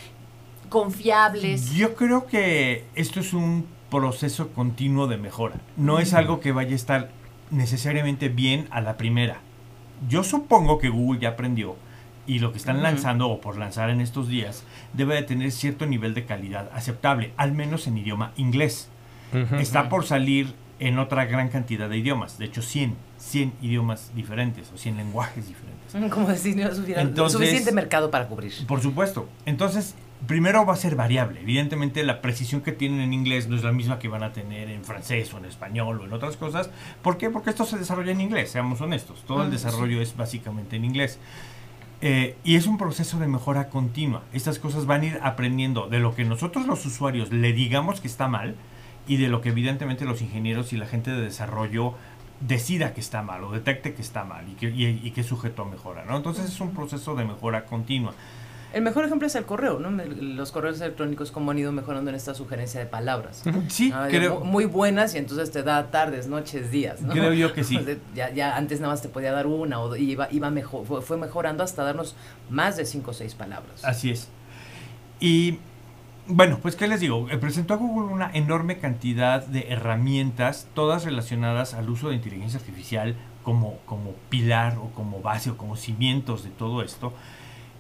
Confiables. 0.69 1.71
Yo 1.75 1.95
creo 1.95 2.27
que 2.27 2.85
esto 2.95 3.21
es 3.21 3.33
un 3.33 3.67
proceso 3.90 4.49
continuo 4.50 5.07
de 5.07 5.16
mejora. 5.16 5.57
No 5.76 5.99
es 5.99 6.14
algo 6.14 6.40
que 6.40 6.52
vaya 6.52 6.73
a 6.73 6.76
estar 6.76 7.11
necesariamente 7.50 8.28
bien 8.28 8.68
a 8.71 8.80
la 8.80 8.97
primera. 8.97 9.38
Yo 10.09 10.23
supongo 10.23 10.78
que 10.78 10.88
Google 10.88 11.21
ya 11.21 11.30
aprendió 11.30 11.76
y 12.26 12.38
lo 12.40 12.52
que 12.52 12.59
están 12.59 12.83
lanzando 12.83 13.28
o 13.28 13.40
por 13.40 13.57
lanzar 13.57 13.90
en 13.90 14.00
estos 14.00 14.28
días 14.28 14.62
debe 14.92 15.14
de 15.14 15.23
tener 15.23 15.50
cierto 15.50 15.87
nivel 15.87 16.14
de 16.14 16.26
calidad 16.26 16.71
aceptable, 16.75 17.33
al 17.37 17.52
menos 17.52 17.87
en 17.87 17.97
idioma 17.99 18.33
inglés. 18.37 18.88
Está 19.59 19.88
por 19.88 20.04
salir 20.07 20.54
en 20.78 20.99
otra 20.99 21.25
gran 21.25 21.49
cantidad 21.49 21.88
de 21.88 21.97
idiomas, 21.99 22.38
de 22.38 22.45
hecho 22.45 22.62
100, 22.62 22.95
100 23.18 23.52
idiomas 23.62 24.12
diferentes 24.14 24.71
o 24.73 24.78
100 24.78 24.97
lenguajes 24.97 25.49
diferentes. 25.49 26.11
Como 26.12 26.28
decir, 26.28 26.57
no 26.57 26.68
suficiente, 26.68 27.00
Entonces- 27.00 27.38
suficiente 27.38 27.73
mercado 27.73 28.11
para 28.11 28.26
cubrir. 28.28 28.52
Por 28.66 28.80
supuesto. 28.80 29.28
Entonces, 29.45 29.95
primero 30.27 30.67
va 30.67 30.75
a 30.75 30.77
ser 30.77 30.97
variable. 30.97 31.41
Evidentemente, 31.41 32.03
la 32.03 32.21
precisión 32.21 32.61
que 32.61 32.73
tienen 32.73 33.01
en 33.01 33.13
inglés 33.13 33.49
no 33.49 33.57
es 33.57 33.63
la 33.63 33.73
misma 33.73 33.99
que 33.99 34.09
van 34.09 34.23
a 34.23 34.33
tener 34.33 34.69
en 34.71 34.85
francés 34.85 35.33
o 35.35 35.39
en 35.39 35.45
español 35.45 36.01
o 36.01 36.05
en 36.05 36.13
otras 36.13 36.37
cosas. 36.37 36.71
¿Por 37.03 37.17
qué? 37.19 37.31
Porque 37.31 37.51
esto 37.51 37.65
se 37.65 37.79
desarrolla 37.79 38.13
en 38.13 38.21
inglés, 38.21 38.51
seamos 38.51 38.81
honestos. 38.81 39.23
Todo 39.27 39.43
el 39.43 39.49
Ah, 39.49 39.51
desarrollo 39.51 40.01
es 40.01 40.17
básicamente 40.17 40.77
en 40.77 40.85
inglés. 40.85 41.19
Eh, 42.01 42.37
y 42.45 42.55
es 42.57 42.67
un 42.67 42.79
proceso 42.79 43.19
de 43.19 43.27
mejora 43.27 43.69
continua. 43.71 44.23
Estas 44.33 44.59
cosas 44.59 44.87
van 44.87 45.01
a 45.03 45.07
ir 45.07 45.21
aprendiendo 45.23 45.89
de 45.89 45.99
lo 45.99 46.15
que 46.15 46.25
nosotros 46.25 46.67
los 46.67 46.85
usuarios 46.87 47.33
le 47.33 47.53
digamos 47.53 48.01
que 48.01 48.07
está 48.07 48.29
mal 48.29 48.55
y 49.09 49.17
de 49.17 49.29
lo 49.29 49.41
que 49.41 49.49
evidentemente 49.49 50.05
los 50.05 50.21
ingenieros 50.23 50.73
y 50.73 50.77
la 50.77 50.87
gente 50.87 51.11
de 51.11 51.21
desarrollo 51.23 51.95
decida 52.41 52.95
que 52.95 53.01
está 53.01 53.23
mal 53.23 53.43
o 53.43 53.51
detecte 53.51 53.95
que 53.95 54.03
está 54.03 54.23
mal 54.23 54.49
y 54.49 54.53
que, 54.53 54.71
y, 54.71 54.85
y 55.03 55.11
que 55.11 55.23
es 55.23 55.27
sujeto 55.27 55.63
a 55.63 55.65
mejora. 55.65 56.05
¿no? 56.05 56.17
Entonces 56.17 56.45
es 56.47 56.61
un 56.61 56.73
proceso 56.73 57.17
de 57.17 57.25
mejora 57.25 57.65
continua. 57.65 58.13
El 58.75 58.83
mejor 58.83 59.05
ejemplo 59.07 59.27
es 59.27 59.35
el 59.35 59.45
correo, 59.47 59.79
¿no? 59.79 59.91
Los 59.91 60.53
correos 60.53 60.79
electrónicos, 60.81 61.31
cómo 61.31 61.51
han 61.53 61.59
ido 61.59 61.73
mejorando 61.73 62.11
en 62.11 62.17
esta 62.17 62.35
sugerencia 62.35 62.79
de 62.81 62.87
palabras. 62.87 63.43
Sí, 63.69 63.91
Ah, 63.95 64.07
creo, 64.11 64.41
mu- 64.41 64.45
Muy 64.45 64.65
buenas 64.67 65.15
y 65.15 65.19
entonces 65.19 65.51
te 65.51 65.63
da 65.63 65.91
tardes, 65.91 66.27
noches, 66.29 66.71
días, 66.71 67.01
¿no? 67.01 67.13
Creo 67.13 67.33
yo 67.33 67.53
que 67.55 67.65
sí. 67.65 67.79
Ya, 68.15 68.31
ya 68.31 68.57
antes 68.57 68.81
nada 68.81 68.93
más 68.93 69.01
te 69.03 69.09
podía 69.09 69.33
dar 69.33 69.47
una 69.47 69.81
o 69.81 69.97
y 69.97 70.11
iba, 70.13 70.29
iba 70.31 70.51
mejor, 70.51 70.85
fue, 70.87 71.01
fue 71.01 71.17
mejorando 71.17 71.65
hasta 71.65 71.83
darnos 71.83 72.15
más 72.51 72.77
de 72.77 72.85
cinco 72.85 73.13
o 73.13 73.15
seis 73.15 73.35
palabras. 73.35 73.85
Así 73.85 74.11
es. 74.11 74.29
Y 75.21 75.59
bueno, 76.27 76.59
pues 76.61 76.77
qué 76.77 76.87
les 76.89 77.01
digo, 77.01 77.27
Eh, 77.31 77.39
presentó 77.39 77.73
a 77.73 77.79
Google 77.79 78.13
una 78.13 78.31
enorme 78.35 78.77
cantidad 78.79 79.45
de 79.47 79.69
herramientas, 79.73 80.69
todas 80.75 81.05
relacionadas 81.05 81.73
al 81.73 81.89
uso 81.89 82.11
de 82.11 82.17
inteligencia 82.17 82.61
artificial 82.61 83.17
como, 83.43 83.79
como 83.87 84.13
pilar 84.29 84.77
o 84.77 84.91
como 84.91 85.23
base 85.23 85.49
o 85.51 85.57
como 85.57 85.77
cimientos 85.77 86.45
de 86.45 86.51
todo 86.51 86.83
esto. 86.83 87.15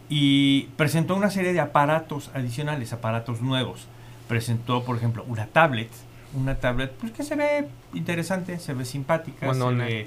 Y 0.08 0.62
presentó 0.76 1.14
una 1.16 1.30
serie 1.30 1.52
de 1.52 1.60
aparatos 1.60 2.30
adicionales, 2.34 2.92
aparatos 2.92 3.40
nuevos. 3.42 3.86
Presentó, 4.26 4.84
por 4.84 4.96
ejemplo, 4.96 5.24
una 5.28 5.46
tablet, 5.46 5.90
una 6.34 6.56
tablet 6.56 6.92
pues, 6.92 7.12
que 7.12 7.22
se 7.22 7.34
ve 7.34 7.68
interesante, 7.94 8.58
se 8.58 8.74
ve 8.74 8.84
simpática, 8.84 9.46
Monona. 9.46 9.86
se 9.86 9.92
ve 9.92 10.06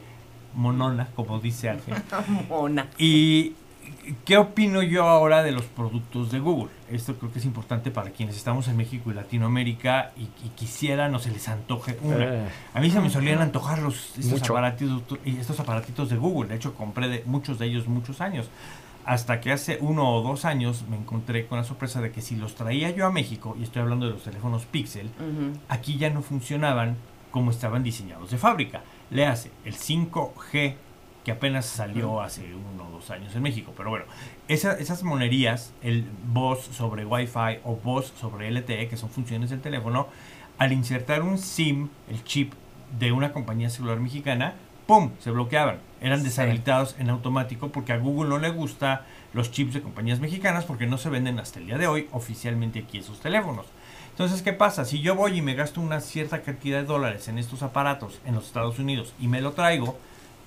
monona, 0.56 1.08
como 1.16 1.40
dice 1.40 1.70
Ángel. 1.70 1.96
Mona. 2.50 2.88
¿Y 2.98 3.54
qué 4.26 4.38
opino 4.38 4.82
yo 4.84 5.04
ahora 5.08 5.44
de 5.44 5.52
los 5.52 5.64
productos 5.64 6.32
de 6.32 6.40
Google? 6.40 6.72
Esto 6.90 7.16
creo 7.16 7.32
que 7.32 7.40
es 7.40 7.46
importante 7.46 7.92
para 7.92 8.12
quienes 8.12 8.36
estamos 8.36 8.68
en 8.68 8.78
México 8.78 9.12
y 9.12 9.14
Latinoamérica 9.14 10.12
y, 10.18 10.24
y 10.46 10.50
quisieran 10.56 11.14
o 11.16 11.20
se 11.20 11.32
les 11.32 11.48
antoje 11.48 11.98
una. 12.02 12.26
Eh. 12.26 12.48
A 12.74 12.80
mí 12.82 12.92
se 12.92 13.00
me 13.00 13.10
solían 13.10 13.40
antojar 13.40 13.80
los, 13.80 14.10
estos, 14.18 14.26
Mucho. 14.26 14.54
aparatitos, 14.54 15.04
y 15.26 15.38
estos 15.38 15.60
aparatitos 15.60 16.10
de 16.10 16.18
Google. 16.18 16.50
De 16.50 16.56
hecho, 16.56 16.74
compré 16.74 17.08
de 17.08 17.24
muchos 17.26 17.60
de 17.60 17.68
ellos 17.68 17.88
muchos 17.88 18.22
años. 18.22 18.50
Hasta 19.06 19.42
que 19.42 19.52
hace 19.52 19.78
uno 19.82 20.10
o 20.16 20.22
dos 20.22 20.46
años 20.46 20.84
me 20.90 20.96
encontré 20.98 21.48
con 21.48 21.58
la 21.58 21.64
sorpresa 21.64 22.02
de 22.02 22.12
que 22.12 22.22
si 22.22 22.36
los 22.36 22.56
traía 22.56 22.92
yo 22.92 23.06
a 23.08 23.12
México, 23.12 23.56
y 23.60 23.64
estoy 23.64 23.82
hablando 23.82 24.06
de 24.06 24.14
los 24.14 24.24
teléfonos 24.24 24.66
Pixel, 24.66 25.10
aquí 25.70 25.98
ya 25.98 26.10
no 26.10 26.22
funcionaban 26.22 26.98
como 27.32 27.50
estaban 27.52 27.82
diseñados 27.84 28.30
de 28.32 28.38
fábrica. 28.38 28.82
Le 29.10 29.26
hace 29.26 29.52
el 29.66 29.74
5G 29.76 30.76
que 31.24 31.32
apenas 31.32 31.66
salió 31.68 32.20
hace 32.22 32.54
uno 32.74 32.88
o 32.88 32.92
dos 32.92 33.10
años 33.12 33.36
en 33.36 33.44
México. 33.44 33.74
Pero 33.78 33.90
bueno, 33.92 34.06
esa- 34.48 34.74
esas 34.80 35.04
monerías, 35.04 35.72
el 35.84 36.06
voz 36.34 36.64
sobre 36.66 37.06
Wi-Fi 37.06 37.60
o 37.64 37.76
voz 37.76 38.12
sobre 38.20 38.48
LTE, 38.50 38.88
que 38.88 38.98
son 38.98 39.10
funciones 39.10 39.50
del 39.52 39.62
teléfono, 39.62 40.08
al 40.58 40.74
insertar 40.74 41.22
un 41.22 41.38
SIM, 41.38 41.90
el 42.10 42.24
chip 42.24 42.54
de 43.00 43.12
una 43.12 43.34
compañía 43.34 43.70
celular 43.70 44.00
mexicana, 44.00 44.56
¡pum! 44.88 45.12
se 45.20 45.30
bloqueaban. 45.32 45.78
Eran 46.02 46.24
deshabilitados 46.24 46.96
en 47.00 47.10
automático 47.10 47.70
porque 47.70 47.94
a 47.94 47.98
Google 47.98 48.30
no 48.30 48.40
le 48.40 48.50
gusta 48.50 49.06
los 49.34 49.52
chips 49.52 49.76
de 49.76 49.82
compañías 49.82 50.20
mexicanas 50.20 50.66
porque 50.66 50.88
no 50.88 50.98
se 50.98 51.10
venden 51.10 51.40
hasta 51.40 51.60
el 51.60 51.68
día 51.68 51.78
de 51.78 51.88
hoy 51.88 52.10
oficialmente 52.12 52.80
aquí 52.80 52.98
esos 52.98 53.20
teléfonos. 53.20 53.68
Entonces, 54.10 54.42
¿qué 54.42 54.52
pasa? 54.52 54.84
Si 54.84 55.00
yo 55.00 55.16
voy 55.16 55.38
y 55.38 55.42
me 55.42 55.54
gasto 55.54 55.80
una 55.80 56.02
cierta 56.02 56.42
cantidad 56.42 56.80
de 56.80 56.86
dólares 56.86 57.28
en 57.28 57.38
estos 57.38 57.64
aparatos 57.64 58.20
en 58.26 58.36
los 58.36 58.48
Estados 58.48 58.78
Unidos 58.80 59.14
y 59.20 59.28
me 59.28 59.42
lo 59.42 59.54
traigo, 59.54 59.98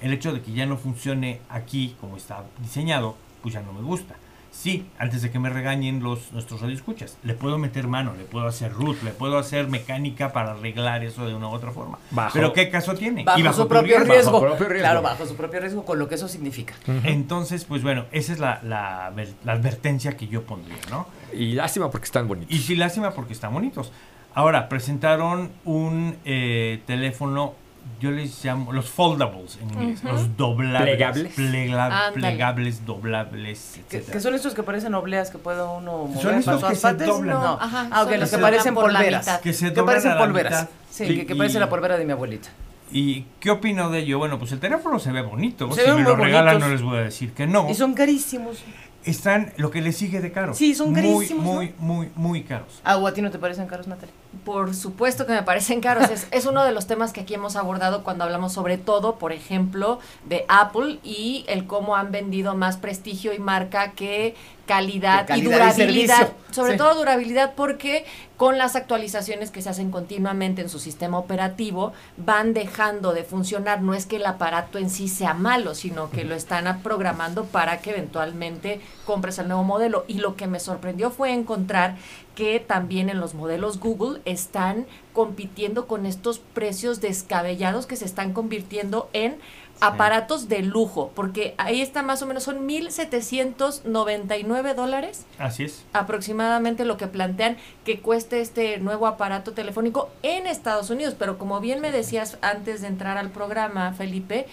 el 0.01 0.13
hecho 0.13 0.33
de 0.33 0.43
que 0.43 0.53
ya 0.53 0.67
no 0.67 0.77
funcione 0.77 1.41
aquí 1.49 1.97
como 2.01 2.17
está 2.17 2.45
diseñado, 2.59 3.17
pues 3.43 3.55
ya 3.55 3.63
no 3.63 3.73
me 3.73 3.81
gusta. 3.81 4.17
Sí, 4.57 4.87
antes 4.99 5.21
de 5.21 5.31
que 5.31 5.39
me 5.41 5.51
regañen 5.51 6.03
los 6.03 6.33
nuestros 6.33 6.61
radioescuchas, 6.63 7.19
le 7.25 7.35
puedo 7.35 7.59
meter 7.59 7.89
mano, 7.89 8.15
le 8.17 8.25
puedo 8.25 8.47
hacer 8.47 8.73
root, 8.73 9.03
le 9.03 9.11
puedo 9.11 9.37
hacer 9.37 9.69
mecánica 9.69 10.33
para 10.33 10.53
arreglar 10.53 11.03
eso 11.05 11.27
de 11.27 11.35
una 11.35 11.49
u 11.49 11.51
otra 11.53 11.73
forma. 11.73 11.99
Bajo- 12.13 12.33
Pero 12.35 12.53
¿qué 12.53 12.71
caso 12.71 12.95
tiene? 12.95 13.25
Bajo, 13.25 13.41
Y 13.41 13.43
su 13.53 13.69
propio 13.69 13.97
riesgo. 13.99 14.13
riesgo. 14.15 14.33
Bajo 14.33 14.47
propio 14.47 14.69
riesgo. 14.69 14.85
Claro, 14.85 15.03
bajo 15.03 15.27
su 15.27 15.35
propio 15.37 15.61
riesgo, 15.61 15.85
con 15.85 15.99
lo 15.99 16.09
que 16.09 16.15
eso 16.15 16.29
significa. 16.29 16.73
Entonces, 17.03 17.65
pues 17.65 17.83
bueno, 17.83 18.05
esa 18.13 18.33
es 18.33 18.39
la, 18.39 18.61
la 18.63 19.07
advertencia 19.53 20.17
que 20.17 20.29
yo 20.29 20.43
pondría, 20.45 20.77
¿no? 20.91 21.07
Y 21.33 21.53
lástima 21.53 21.91
porque 21.91 22.05
están 22.07 22.29
bonitos. 22.29 22.55
Y 22.55 22.59
sí, 22.61 22.77
lástima 22.77 23.11
porque 23.11 23.33
están 23.33 23.53
bonitos. 23.53 23.93
Ahora, 24.35 24.69
presentaron 24.69 25.51
un 25.65 26.17
eh, 26.25 26.81
teléfono, 26.87 27.55
yo 28.01 28.11
les 28.11 28.45
llamo 28.45 28.73
los 28.73 28.91
foldables 28.91 29.59
en 29.63 29.71
inglés, 29.71 30.01
Ujú. 30.05 30.13
los 30.13 30.37
doblables. 30.37 30.95
Plegables. 30.97 31.35
plega- 31.35 32.13
plegables, 32.13 32.85
doblables, 32.87 33.79
etc. 33.79 34.11
que 34.13 34.21
son 34.21 34.35
estos 34.35 34.55
que 34.55 34.63
parecen 34.63 34.95
obleas 34.95 35.31
que 35.31 35.39
puede 35.39 35.63
uno 35.63 36.07
mover 36.07 36.23
Son 36.23 36.35
estos 36.35 36.61
para 36.61 36.73
que 36.73 36.79
se 36.79 36.95
doblan. 36.95 37.41
No, 37.41 37.53
Ajá, 37.61 37.89
ah, 37.91 38.03
ok, 38.03 38.11
son 38.11 38.21
los 38.21 38.31
que 38.31 38.37
que 38.37 38.43
parecen 38.43 38.75
polveras. 38.75 39.39
Que 39.43 39.53
se 39.53 39.67
Que 39.67 39.71
doblan 39.71 39.87
parecen 39.87 40.11
a 40.13 40.15
la 40.17 40.21
polveras. 40.21 40.53
mitad. 40.63 40.69
Sí, 40.91 41.07
Sí, 41.07 41.17
que, 41.17 41.27
que 41.27 41.35
y- 41.35 41.37
parece 41.37 41.59
la 41.61 41.69
polvera 41.69 41.97
de 41.97 42.05
mi 42.05 42.13
abuelita. 42.13 42.49
¿Y 42.93 43.25
qué 43.41 43.51
opino 43.51 43.91
de 43.91 44.01
ello? 44.01 44.19
Bueno, 44.19 44.39
pues 44.39 44.53
el 44.53 44.61
teléfono 44.61 44.99
se 44.99 45.11
ve 45.11 45.23
bonito. 45.23 45.73
Se 45.73 45.85
si 45.85 45.91
me 45.91 46.03
lo 46.03 46.15
regalan 46.17 46.61
no 46.61 46.69
les 46.69 46.83
voy 46.83 46.99
a 46.99 47.01
decir 47.01 47.33
que 47.33 47.47
no. 47.47 47.69
Y 47.69 47.75
son 47.75 47.95
carísimos. 47.95 48.59
Están 49.05 49.53
lo 49.57 49.71
que 49.71 49.81
les 49.83 49.97
sigue 49.97 50.21
de 50.21 50.33
caro. 50.33 50.55
Sí, 50.55 50.75
son 50.75 50.93
Muy, 50.93 51.03
carísimos, 51.03 51.45
muy, 51.45 51.75
muy, 51.79 52.11
muy 52.15 52.43
caros. 52.43 52.81
Ah, 52.85 52.97
¿o 52.97 53.07
a 53.07 53.13
ti 53.13 53.21
no 53.23 53.31
te 53.31 53.39
parecen 53.39 53.67
caros, 53.67 53.87
Natalia? 53.87 54.15
Por 54.45 54.75
supuesto 54.75 55.27
que 55.27 55.33
me 55.33 55.43
parecen 55.43 55.81
caros. 55.81 56.11
Es, 56.11 56.27
es 56.31 56.47
uno 56.47 56.65
de 56.65 56.73
los 56.73 56.87
temas 56.87 57.13
que 57.13 57.21
aquí 57.21 57.35
hemos 57.35 57.57
abordado 57.57 58.03
cuando 58.03 58.25
hablamos 58.25 58.53
sobre 58.53 58.79
todo, 58.79 59.17
por 59.17 59.33
ejemplo, 59.33 59.99
de 60.27 60.45
Apple 60.49 60.99
y 61.03 61.45
el 61.49 61.67
cómo 61.67 61.97
han 61.97 62.13
vendido 62.13 62.55
más 62.55 62.77
prestigio 62.77 63.33
y 63.33 63.39
marca 63.39 63.93
que 63.93 64.35
calidad, 64.67 65.29
y 65.37 65.43
durabilidad. 65.43 66.33
sobre 66.51 66.73
Sí. 66.73 66.79
todo 66.79 66.95
durabilidad 66.95 67.55
porque 67.57 68.05
con 68.37 68.59
las 68.59 68.77
actualizaciones 68.77 69.51
que 69.51 69.63
se 69.63 69.71
hacen 69.71 69.91
continuamente 69.91 70.63
en 70.63 70.69
su 70.69 70.79
sistema 70.79 71.19
operativo 71.19 71.93
van 72.17 72.53
dejando 72.55 73.13
de 73.13 73.25
funcionar. 73.25 73.83
No 73.83 73.95
es 73.95 74.07
que 74.07 74.17
el 74.17 74.27
aparato 74.27 74.79
en 74.79 74.91
sí 74.91 75.09
sea 75.09 75.35
malo, 75.35 75.75
sino 75.75 76.11
que 76.11 76.25
lo 76.25 76.35
están 76.35 76.81
programando 76.83 77.45
para 77.45 77.79
que 77.79 77.91
eventualmente 77.91 78.81
compres 79.05 79.39
el 79.39 79.49
nuevo 79.49 79.65
modelo. 79.65 80.05
Y 80.09 80.15
lo 80.15 80.37
que 80.37 80.47
me 80.47 80.61
sorprendió 80.61 81.11
fue 81.11 81.33
encontrar 81.33 81.97
que 82.35 82.59
también 82.61 83.09
en 83.09 83.21
los 83.21 83.35
modelos 83.35 83.79
Google 83.79 84.21
están 84.25 84.87
compitiendo 85.13 85.87
con 85.87 86.07
estos 86.07 86.39
precios 86.41 87.01
descabellados 87.01 87.87
que 87.87 87.97
se 87.97 88.05
están 88.05 88.33
convirtiendo 88.33 89.09
en 89.13 89.37
aparatos 89.81 90.49
de 90.49 90.63
lujo, 90.63 91.11
porque 91.15 91.55
ahí 91.59 91.81
está 91.81 92.03
más 92.03 92.23
o 92.23 92.27
menos, 92.27 92.45
son 92.45 92.67
1.799 92.67 94.75
dólares. 94.75 95.27
Así 95.39 95.65
es. 95.65 95.85
Aproximadamente 95.93 96.85
lo 96.85 96.97
que 96.97 97.07
plantean 97.07 97.57
que 97.85 98.01
cueste 98.01 98.41
este 98.41 98.79
nuevo 98.79 99.07
aparato 99.07 99.53
telefónico 99.53 100.11
en 100.23 100.47
Estados 100.47 100.91
Unidos, 100.91 101.15
pero 101.19 101.39
como 101.39 101.61
bien 101.61 101.81
me 101.81 101.93
decías 101.93 102.39
antes 102.41 102.81
de 102.81 102.89
entrar 102.89 103.19
al 103.19 103.31
programa, 103.31 103.93
Felipe, 103.93 104.47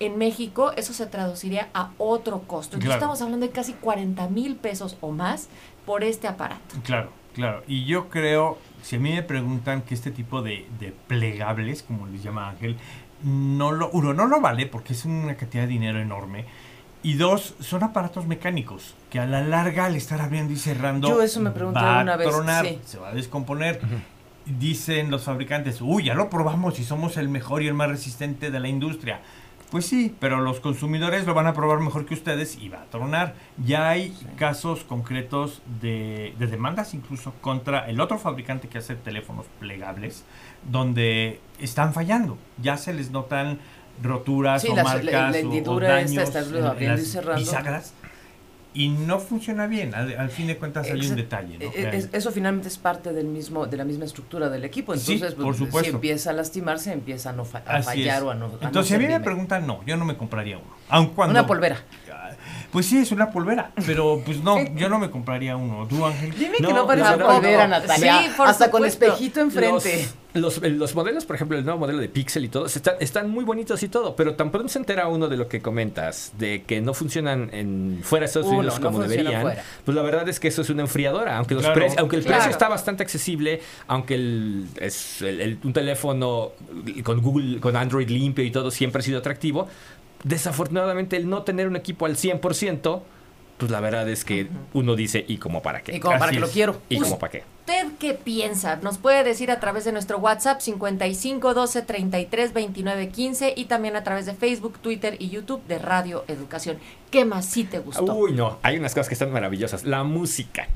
en 0.00 0.18
México 0.18 0.72
eso 0.76 0.92
se 0.92 1.06
traduciría 1.06 1.68
a 1.74 1.92
otro 1.98 2.40
costo. 2.40 2.76
Entonces 2.76 2.96
estamos 2.96 3.22
hablando 3.22 3.46
de 3.46 3.52
casi 3.52 3.74
40 3.74 4.26
mil 4.28 4.56
pesos 4.56 4.96
o 5.00 5.12
más 5.12 5.48
por 5.86 6.04
este 6.04 6.28
aparato. 6.28 6.76
Claro, 6.82 7.10
claro. 7.34 7.62
Y 7.66 7.84
yo 7.84 8.08
creo, 8.08 8.58
si 8.82 8.96
a 8.96 8.98
mí 8.98 9.12
me 9.12 9.22
preguntan 9.22 9.82
que 9.82 9.94
este 9.94 10.10
tipo 10.10 10.42
de, 10.42 10.66
de 10.78 10.92
plegables, 11.06 11.82
como 11.82 12.06
les 12.06 12.22
llama 12.22 12.50
Ángel, 12.50 12.76
no 13.22 13.72
lo, 13.72 13.88
uno, 13.90 14.12
no 14.12 14.26
lo 14.26 14.40
vale 14.40 14.66
porque 14.66 14.92
es 14.92 15.04
una 15.04 15.36
cantidad 15.36 15.62
de 15.62 15.68
dinero 15.68 16.00
enorme. 16.00 16.44
Y 17.04 17.14
dos, 17.14 17.54
son 17.60 17.82
aparatos 17.82 18.26
mecánicos 18.26 18.94
que 19.10 19.18
a 19.18 19.26
la 19.26 19.40
larga 19.42 19.86
al 19.86 19.96
estar 19.96 20.20
abriendo 20.20 20.52
y 20.52 20.56
cerrando 20.56 21.08
Yo 21.08 21.22
eso 21.22 21.40
me 21.40 21.50
pregunté 21.50 21.80
va 21.80 22.02
una 22.02 22.14
a 22.14 22.16
vez, 22.16 22.28
tronar, 22.28 22.64
sí. 22.66 22.78
se 22.84 22.98
va 22.98 23.08
a 23.08 23.14
descomponer. 23.14 23.80
Dicen 24.44 25.10
los 25.10 25.22
fabricantes, 25.24 25.80
uy, 25.80 26.04
ya 26.04 26.14
lo 26.14 26.28
probamos 26.28 26.78
y 26.80 26.84
somos 26.84 27.16
el 27.16 27.28
mejor 27.28 27.62
y 27.62 27.68
el 27.68 27.74
más 27.74 27.88
resistente 27.88 28.50
de 28.50 28.58
la 28.60 28.68
industria. 28.68 29.20
Pues 29.72 29.86
sí, 29.86 30.14
pero 30.20 30.40
los 30.42 30.60
consumidores 30.60 31.26
lo 31.26 31.32
van 31.34 31.46
a 31.48 31.54
probar 31.54 31.80
mejor 31.80 32.04
que 32.06 32.12
ustedes 32.14 32.56
y 32.60 32.68
va 32.68 32.82
a 32.82 32.84
tronar. 32.84 33.34
Ya 33.56 33.88
hay 33.88 34.14
casos 34.36 34.84
concretos 34.84 35.62
de, 35.80 36.34
de 36.38 36.46
demandas 36.46 36.92
incluso 36.92 37.32
contra 37.40 37.88
el 37.88 37.98
otro 38.00 38.18
fabricante 38.18 38.68
que 38.68 38.76
hace 38.78 38.94
teléfonos 38.96 39.46
plegables, 39.58 40.24
donde 40.70 41.40
están 41.58 41.94
fallando. 41.94 42.36
Ya 42.62 42.76
se 42.76 42.92
les 42.92 43.10
notan 43.10 43.58
roturas 44.02 44.60
Sí, 44.62 44.68
o 44.68 44.76
la- 44.76 44.82
la- 44.84 44.88
marcas 44.90 45.12
la 45.12 45.28
o- 45.28 45.32
o, 45.32 45.34
hendidura 45.36 46.00
esta 46.00 46.10
daños 46.20 46.22
está 46.36 46.40
en- 46.40 46.56
en 46.56 46.64
abriendo 46.66 46.96
y 46.98 47.00
las 47.02 47.08
cerrando. 47.10 47.40
bisagras 47.40 47.94
y 48.74 48.88
no 48.88 49.18
funciona 49.20 49.66
bien. 49.66 49.94
Al, 49.94 50.16
al 50.18 50.30
fin 50.30 50.46
de 50.46 50.56
cuentas 50.56 50.86
hay 50.90 51.06
un 51.06 51.16
detalle. 51.16 51.58
hay- 51.60 51.96
es- 51.98 52.08
eso 52.12 52.30
finalmente 52.30 52.68
es 52.68 52.78
parte 52.78 53.12
del 53.12 53.26
mismo 53.26 53.66
de 53.66 53.76
la 53.76 53.84
misma 53.84 54.04
estructura 54.04 54.48
del 54.48 54.64
equipo. 54.64 54.96
Sí, 54.96 55.14
Entonces, 55.14 55.34
por 55.34 55.44
pues, 55.46 55.56
supuesto. 55.58 55.90
si 55.90 55.94
empieza 55.94 56.30
a 56.30 56.32
lastimarse, 56.32 56.92
empieza 56.92 57.30
a, 57.30 57.32
no 57.32 57.44
fa- 57.44 57.62
a 57.66 57.82
fallar 57.82 58.18
es. 58.18 58.22
o 58.22 58.30
a 58.30 58.34
no. 58.34 58.46
a 58.46 58.48
no 58.48 58.54
Entonces, 58.62 58.88
si 58.88 58.94
a 58.94 58.98
mí 58.98 59.06
me 59.06 59.20
preguntan, 59.20 59.66
no, 59.66 59.84
yo 59.86 59.96
no 59.96 60.04
me 60.04 60.16
compraría 60.16 60.56
uno. 60.58 60.66
Aun 60.88 61.08
cuando, 61.08 61.32
Una 61.32 61.46
polvera. 61.46 61.82
Pues 62.72 62.86
sí, 62.86 62.96
es 62.98 63.12
una 63.12 63.30
polvera, 63.30 63.70
pero 63.86 64.22
pues 64.24 64.42
no, 64.42 64.56
yo 64.74 64.88
no 64.88 64.98
me 64.98 65.10
compraría 65.10 65.56
uno. 65.56 65.86
¿Tú, 65.86 66.06
Ángel? 66.06 66.32
Dime 66.38 66.56
que 66.56 66.62
No, 66.62 66.70
no 66.72 66.86
parece 66.86 67.14
una 67.14 67.26
polvera, 67.26 67.68
no. 67.68 67.78
Natalia. 67.78 68.22
Sí, 68.22 68.30
por 68.34 68.48
hasta 68.48 68.70
con 68.70 68.86
espejito 68.86 69.40
enfrente. 69.40 70.08
Los, 70.32 70.56
los, 70.62 70.72
los 70.72 70.94
modelos, 70.94 71.26
por 71.26 71.36
ejemplo, 71.36 71.58
el 71.58 71.64
nuevo 71.66 71.80
modelo 71.80 71.98
de 71.98 72.08
Pixel 72.08 72.46
y 72.46 72.48
todo, 72.48 72.64
están, 72.64 72.94
están 73.00 73.28
muy 73.30 73.44
bonitos 73.44 73.82
y 73.82 73.88
todo, 73.90 74.16
pero 74.16 74.36
tan 74.36 74.50
pronto 74.50 74.70
se 74.70 74.78
entera 74.78 75.06
uno 75.08 75.28
de 75.28 75.36
lo 75.36 75.48
que 75.48 75.60
comentas, 75.60 76.32
de 76.38 76.62
que 76.62 76.80
no 76.80 76.94
funcionan 76.94 77.50
en 77.52 78.00
fuera 78.02 78.22
de 78.22 78.28
Estados 78.28 78.48
Uno, 78.48 78.60
Unidos 78.60 78.80
no 78.80 78.86
como 78.86 79.00
deberían, 79.02 79.42
fuera. 79.42 79.62
pues 79.84 79.94
la 79.94 80.00
verdad 80.00 80.26
es 80.30 80.40
que 80.40 80.48
eso 80.48 80.62
es 80.62 80.70
una 80.70 80.80
enfriadora, 80.80 81.36
aunque, 81.36 81.52
los 81.54 81.64
Claro. 81.64 81.78
precios- 81.78 81.98
aunque 81.98 82.16
el 82.16 82.22
Claro. 82.22 82.38
precio 82.38 82.50
está 82.52 82.70
bastante 82.70 83.02
accesible, 83.02 83.60
aunque 83.86 84.14
el, 84.14 84.64
es 84.80 85.20
el- 85.20 85.42
el- 85.42 85.58
un 85.62 85.74
teléfono 85.74 86.52
con 87.04 87.20
Google, 87.20 87.60
con 87.60 87.76
Android 87.76 88.08
limpio 88.08 88.42
y 88.42 88.50
todo 88.50 88.70
siempre 88.70 89.00
ha 89.00 89.02
sido 89.02 89.18
atractivo, 89.18 89.68
desafortunadamente 90.24 91.16
el 91.16 91.28
no 91.28 91.42
tener 91.42 91.68
un 91.68 91.76
equipo 91.76 92.06
al 92.06 92.16
100%, 92.16 93.02
pues 93.58 93.70
la 93.70 93.80
verdad 93.80 94.08
es 94.08 94.24
que 94.24 94.48
uno 94.72 94.96
dice, 94.96 95.24
¿y 95.28 95.36
como 95.36 95.62
para 95.62 95.82
qué? 95.82 95.96
Y 95.96 96.00
como 96.00 96.18
para 96.18 96.26
Así 96.26 96.34
que 96.36 96.40
lo 96.40 96.46
es. 96.46 96.52
quiero. 96.52 96.80
¿Y 96.88 96.98
como 96.98 97.18
para 97.18 97.30
qué? 97.30 97.44
¿Usted 97.60 97.92
qué 98.00 98.14
piensa? 98.14 98.76
Nos 98.82 98.98
puede 98.98 99.22
decir 99.22 99.52
a 99.52 99.60
través 99.60 99.84
de 99.84 99.92
nuestro 99.92 100.18
WhatsApp 100.18 100.60
55 100.60 101.54
12 101.54 101.82
33 101.82 102.52
29 102.54 103.08
15 103.10 103.54
y 103.56 103.66
también 103.66 103.94
a 103.94 104.02
través 104.02 104.26
de 104.26 104.34
Facebook, 104.34 104.78
Twitter 104.80 105.16
y 105.20 105.28
YouTube 105.30 105.62
de 105.68 105.78
Radio 105.78 106.24
Educación. 106.26 106.78
¿Qué 107.12 107.24
más 107.24 107.46
sí 107.46 107.62
te 107.62 107.78
gustó? 107.78 108.12
Uy, 108.14 108.32
no, 108.32 108.58
hay 108.62 108.78
unas 108.78 108.94
cosas 108.94 109.06
que 109.08 109.14
están 109.14 109.30
maravillosas. 109.30 109.84
La 109.84 110.02
música. 110.02 110.66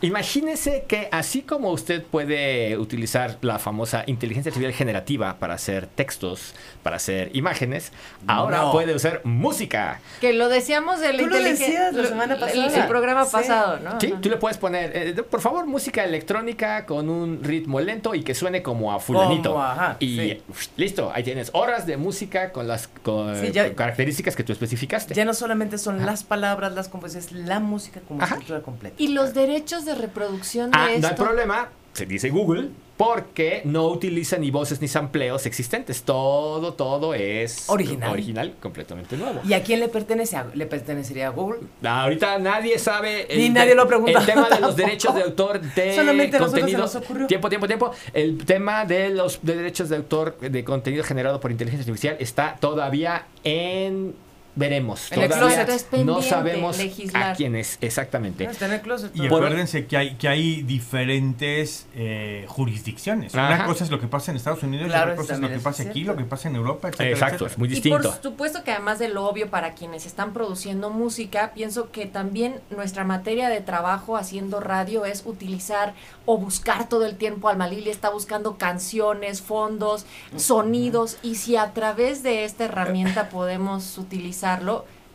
Imagínese 0.00 0.84
que 0.86 1.08
así 1.10 1.42
como 1.42 1.70
usted 1.70 2.02
puede 2.04 2.78
utilizar 2.78 3.36
la 3.42 3.58
famosa 3.58 4.04
inteligencia 4.06 4.50
artificial 4.50 4.72
generativa 4.72 5.38
para 5.38 5.54
hacer 5.54 5.86
textos, 5.86 6.54
para 6.84 6.96
hacer 6.96 7.30
imágenes, 7.34 7.92
ahora 8.28 8.58
No. 8.58 8.72
puede 8.72 8.94
usar 8.94 9.20
música. 9.24 10.00
Que 10.20 10.32
lo 10.32 10.48
decíamos 10.48 11.00
de 11.00 11.12
la 11.12 11.22
inteligencia- 11.22 11.90
la 11.90 12.06
semana 12.06 12.34
el- 12.34 12.40
pasada. 12.40 12.82
El, 12.82 12.86
programa 12.88 13.24
Sí. 13.24 13.32
pasado, 13.32 13.80
¿no? 13.80 14.00
Sí, 14.00 14.12
Ajá. 14.12 14.20
tú 14.20 14.28
le 14.30 14.36
puedes 14.36 14.56
poner, 14.56 14.92
eh, 14.94 15.14
por 15.28 15.40
favor, 15.40 15.66
música 15.66 16.04
electrónica 16.04 16.86
con 16.86 17.08
un 17.10 17.42
ritmo 17.42 17.80
lento 17.80 18.14
y 18.14 18.22
que 18.22 18.34
suene 18.34 18.62
como 18.62 18.92
a 18.92 19.00
fulanito. 19.00 19.50
Como, 19.50 19.64
ajá, 19.64 19.96
y 19.98 20.16
sí. 20.16 20.42
uf, 20.48 20.66
listo, 20.76 21.10
ahí 21.12 21.24
tienes 21.24 21.50
horas 21.54 21.86
de 21.86 21.96
música 21.96 22.52
con 22.52 22.68
las 22.68 22.88
con, 23.02 23.36
Sí, 23.40 23.50
ya- 23.52 23.66
con 23.66 23.74
características 23.74 24.36
que 24.36 24.44
tú 24.44 24.52
especificaste. 24.52 25.14
Ya 25.14 25.24
no 25.24 25.34
solamente 25.34 25.76
son 25.76 26.06
las 26.06 26.22
palabras, 26.22 26.72
las 26.74 26.88
composiciones, 26.88 27.32
la 27.48 27.58
música 27.58 28.00
como 28.06 28.22
estructura 28.22 28.60
completa. 28.62 28.94
Y 28.98 29.08
los 29.08 29.34
derechos 29.34 29.84
de 29.88 29.94
reproducción 29.96 30.70
de 30.70 30.78
Ah, 30.78 30.90
esto. 30.92 31.00
no 31.02 31.08
hay 31.08 31.14
problema, 31.14 31.68
se 31.92 32.06
dice 32.06 32.30
Google, 32.30 32.68
porque 32.96 33.62
no 33.64 33.86
utiliza 33.86 34.38
ni 34.38 34.50
voces 34.50 34.80
ni 34.80 34.88
sampleos 34.88 35.46
existentes. 35.46 36.02
Todo, 36.02 36.74
todo 36.74 37.14
es 37.14 37.70
Original. 37.70 38.10
original, 38.10 38.54
completamente 38.60 39.16
nuevo. 39.16 39.40
¿Y 39.44 39.52
a 39.52 39.62
quién 39.62 39.78
le 39.78 39.88
pertenece? 39.88 40.36
¿A- 40.36 40.48
¿Le 40.52 40.66
pertenecería 40.66 41.28
a 41.28 41.30
Google? 41.30 41.60
Ahorita 41.84 42.38
nadie 42.40 42.76
sabe. 42.80 43.28
Ni 43.36 43.50
nadie 43.50 43.76
lo 43.76 43.86
pregunta. 43.86 44.18
El 44.18 44.26
tema 44.26 44.48
de 44.48 44.58
los 44.58 44.60
Tampoco. 44.74 44.76
derechos 44.82 45.14
de 45.14 45.22
autor 45.22 45.60
de 45.60 45.94
Solamente 45.94 46.38
contenido. 46.38 46.78
nos 46.80 46.94
ocurrió. 46.96 47.26
Tiempo, 47.28 47.48
tiempo, 47.48 47.66
tiempo. 47.68 47.92
El 48.12 48.44
tema 48.44 48.84
de 48.84 49.10
los 49.10 49.38
de 49.42 49.54
derechos 49.54 49.88
de 49.88 49.96
autor 49.96 50.36
de 50.40 50.64
contenido 50.64 51.04
generado 51.04 51.38
por 51.38 51.52
inteligencia 51.52 51.82
artificial 51.84 52.16
está 52.18 52.56
todavía 52.60 53.26
en. 53.44 54.14
Veremos. 54.58 55.12
El 55.12 55.28
Todavía 55.28 55.66
no 56.04 56.20
sabemos 56.20 56.78
legislar. 56.78 57.30
a 57.30 57.34
quién 57.34 57.54
es 57.54 57.78
exactamente. 57.80 58.42
Está 58.44 58.66
en 58.66 58.72
el 58.72 58.80
closet. 58.80 59.14
Y 59.14 59.26
acuérdense 59.26 59.86
que 59.86 59.96
hay, 59.96 60.14
que 60.16 60.26
hay 60.28 60.62
diferentes 60.62 61.86
eh, 61.94 62.44
jurisdicciones. 62.48 63.32
Una 63.34 63.64
cosa 63.66 63.84
es 63.84 63.90
lo 63.90 64.00
que 64.00 64.08
pasa 64.08 64.32
en 64.32 64.36
Estados 64.36 64.62
Unidos 64.64 64.88
Claro, 64.88 65.10
y 65.10 65.12
otra 65.12 65.16
cosa 65.22 65.34
es 65.34 65.40
lo 65.40 65.48
que 65.48 65.58
pasa 65.60 65.82
aquí, 65.84 66.02
lo 66.02 66.16
que 66.16 66.24
pasa 66.24 66.48
en 66.48 66.56
Europa, 66.56 66.88
etcétera, 66.88 67.10
Exacto, 67.10 67.44
etcétera. 67.46 67.52
es 67.52 67.58
muy 67.58 67.68
Y 67.68 67.70
distinto. 67.70 68.10
por 68.10 68.22
supuesto 68.22 68.64
que 68.64 68.72
además 68.72 68.98
de 68.98 69.08
lo 69.08 69.26
obvio 69.26 69.48
para 69.48 69.74
quienes 69.74 70.06
están 70.06 70.32
produciendo 70.32 70.90
música, 70.90 71.52
pienso 71.54 71.92
que 71.92 72.06
también 72.06 72.60
nuestra 72.70 73.04
materia 73.04 73.48
de 73.48 73.60
trabajo 73.60 74.16
haciendo 74.16 74.58
radio 74.60 75.04
es 75.04 75.22
utilizar 75.24 75.94
o 76.26 76.36
buscar 76.36 76.88
todo 76.88 77.06
el 77.06 77.16
tiempo. 77.16 77.48
Alma 77.48 77.68
Lili 77.68 77.90
está 77.90 78.10
buscando 78.10 78.56
canciones, 78.58 79.40
fondos, 79.40 80.04
sonidos 80.36 81.16
y 81.22 81.36
si 81.36 81.56
a 81.56 81.72
través 81.72 82.22
de 82.22 82.44
esta 82.44 82.64
herramienta 82.64 83.28
podemos 83.28 83.98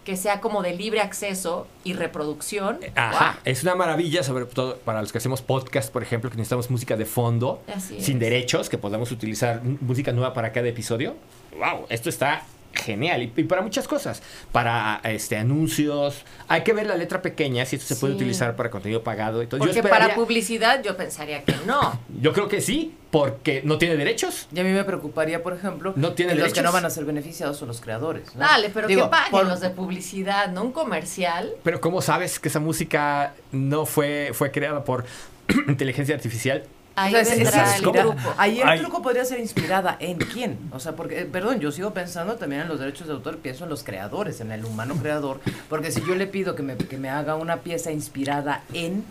que 0.03 0.17
sea 0.17 0.41
como 0.41 0.61
de 0.61 0.75
libre 0.75 0.99
acceso 0.99 1.65
y 1.85 1.93
reproducción. 1.93 2.79
Ajá, 2.95 3.11
¡guau! 3.11 3.33
es 3.45 3.63
una 3.63 3.73
maravilla, 3.75 4.21
sobre 4.23 4.45
todo 4.45 4.77
para 4.79 5.01
los 5.01 5.11
que 5.11 5.17
hacemos 5.17 5.41
podcast, 5.41 5.91
por 5.91 6.03
ejemplo, 6.03 6.29
que 6.29 6.35
necesitamos 6.35 6.69
música 6.69 6.97
de 6.97 7.05
fondo, 7.05 7.61
Así 7.73 8.01
sin 8.01 8.15
es. 8.15 8.19
derechos, 8.19 8.69
que 8.69 8.77
podamos 8.77 9.11
utilizar 9.11 9.61
música 9.63 10.11
nueva 10.11 10.33
para 10.33 10.51
cada 10.51 10.67
episodio. 10.67 11.15
¡Wow! 11.57 11.85
Esto 11.89 12.09
está 12.09 12.43
genial. 12.73 13.21
Y, 13.23 13.33
y 13.35 13.43
para 13.43 13.61
muchas 13.61 13.87
cosas. 13.87 14.21
Para 14.51 14.99
este 15.03 15.37
anuncios. 15.37 16.23
Hay 16.47 16.63
que 16.63 16.73
ver 16.73 16.87
la 16.87 16.95
letra 16.95 17.21
pequeña, 17.21 17.65
si 17.65 17.75
esto 17.77 17.87
se 17.93 17.99
puede 17.99 18.13
Sí. 18.13 18.17
utilizar 18.17 18.55
para 18.55 18.69
contenido 18.69 19.03
pagado. 19.03 19.41
Entonces, 19.41 19.67
Porque 19.75 19.81
yo, 19.87 19.89
para 19.89 20.15
publicidad 20.15 20.81
yo 20.83 20.95
pensaría 20.97 21.43
que 21.43 21.53
no. 21.65 21.99
yo 22.21 22.33
creo 22.33 22.47
que 22.47 22.61
sí, 22.61 22.93
porque 23.11 23.61
no 23.63 23.77
tiene 23.77 23.95
derechos. 23.95 24.47
Y 24.53 24.59
a 24.59 24.63
mí 24.63 24.71
me 24.71 24.83
preocuparía, 24.83 25.43
por 25.43 25.53
ejemplo, 25.53 25.93
No 25.95 26.13
tiene 26.13 26.33
que 26.33 26.39
los 26.39 26.53
que 26.53 26.61
no 26.61 26.71
van 26.71 26.85
a 26.85 26.89
ser 26.89 27.05
beneficiados 27.05 27.57
son 27.57 27.67
los 27.67 27.79
creadores. 27.81 28.33
¿no? 28.35 28.41
Dale, 28.41 28.69
pero 28.73 28.87
Digo, 28.87 29.03
que 29.03 29.09
paguen 29.09 29.31
por- 29.31 29.45
los 29.47 29.61
de 29.61 29.69
publicidad, 29.69 30.49
no 30.51 30.63
un 30.63 30.71
comercial. 30.71 31.51
Pero 31.63 31.79
¿cómo 31.79 32.01
sabes 32.01 32.39
que 32.39 32.47
esa 32.49 32.59
música 32.59 33.33
no 33.51 33.85
fue, 33.85 34.31
fue 34.33 34.51
creada 34.51 34.83
por 34.83 35.05
inteligencia 35.67 36.15
artificial? 36.15 36.63
Ahí 36.95 37.15
O 37.15 37.23
sea, 37.25 37.33
es- 37.33 37.39
vendrá 37.39 37.63
es- 37.75 37.79
el 37.79 37.85
mira, 37.87 38.03
grupo. 38.03 38.33
Ahí 38.37 38.61
el 38.61 38.67
Ay. 38.67 38.79
truco 38.79 39.01
podría 39.01 39.25
ser 39.25 39.39
inspirada 39.39 39.97
en 39.99 40.17
quién. 40.17 40.59
O 40.71 40.79
sea, 40.79 40.91
porque, 40.95 41.21
eh, 41.21 41.25
perdón, 41.25 41.59
yo 41.59 41.71
sigo 41.71 41.91
pensando 41.91 42.35
también 42.35 42.61
en 42.61 42.67
los 42.67 42.79
derechos 42.79 43.07
de 43.07 43.13
autor, 43.13 43.37
pienso 43.39 43.63
en 43.63 43.71
los 43.71 43.83
creadores, 43.83 44.41
en 44.41 44.51
el 44.51 44.63
humano 44.63 44.95
creador. 44.95 45.39
Porque 45.69 45.91
si 45.91 46.01
yo 46.05 46.13
le 46.15 46.27
pido 46.27 46.55
que 46.55 46.61
me, 46.61 46.77
que 46.77 46.97
me 46.97 47.09
haga 47.09 47.35
una 47.35 47.57
pieza 47.57 47.91
inspirada 47.91 48.61
en. 48.73 49.03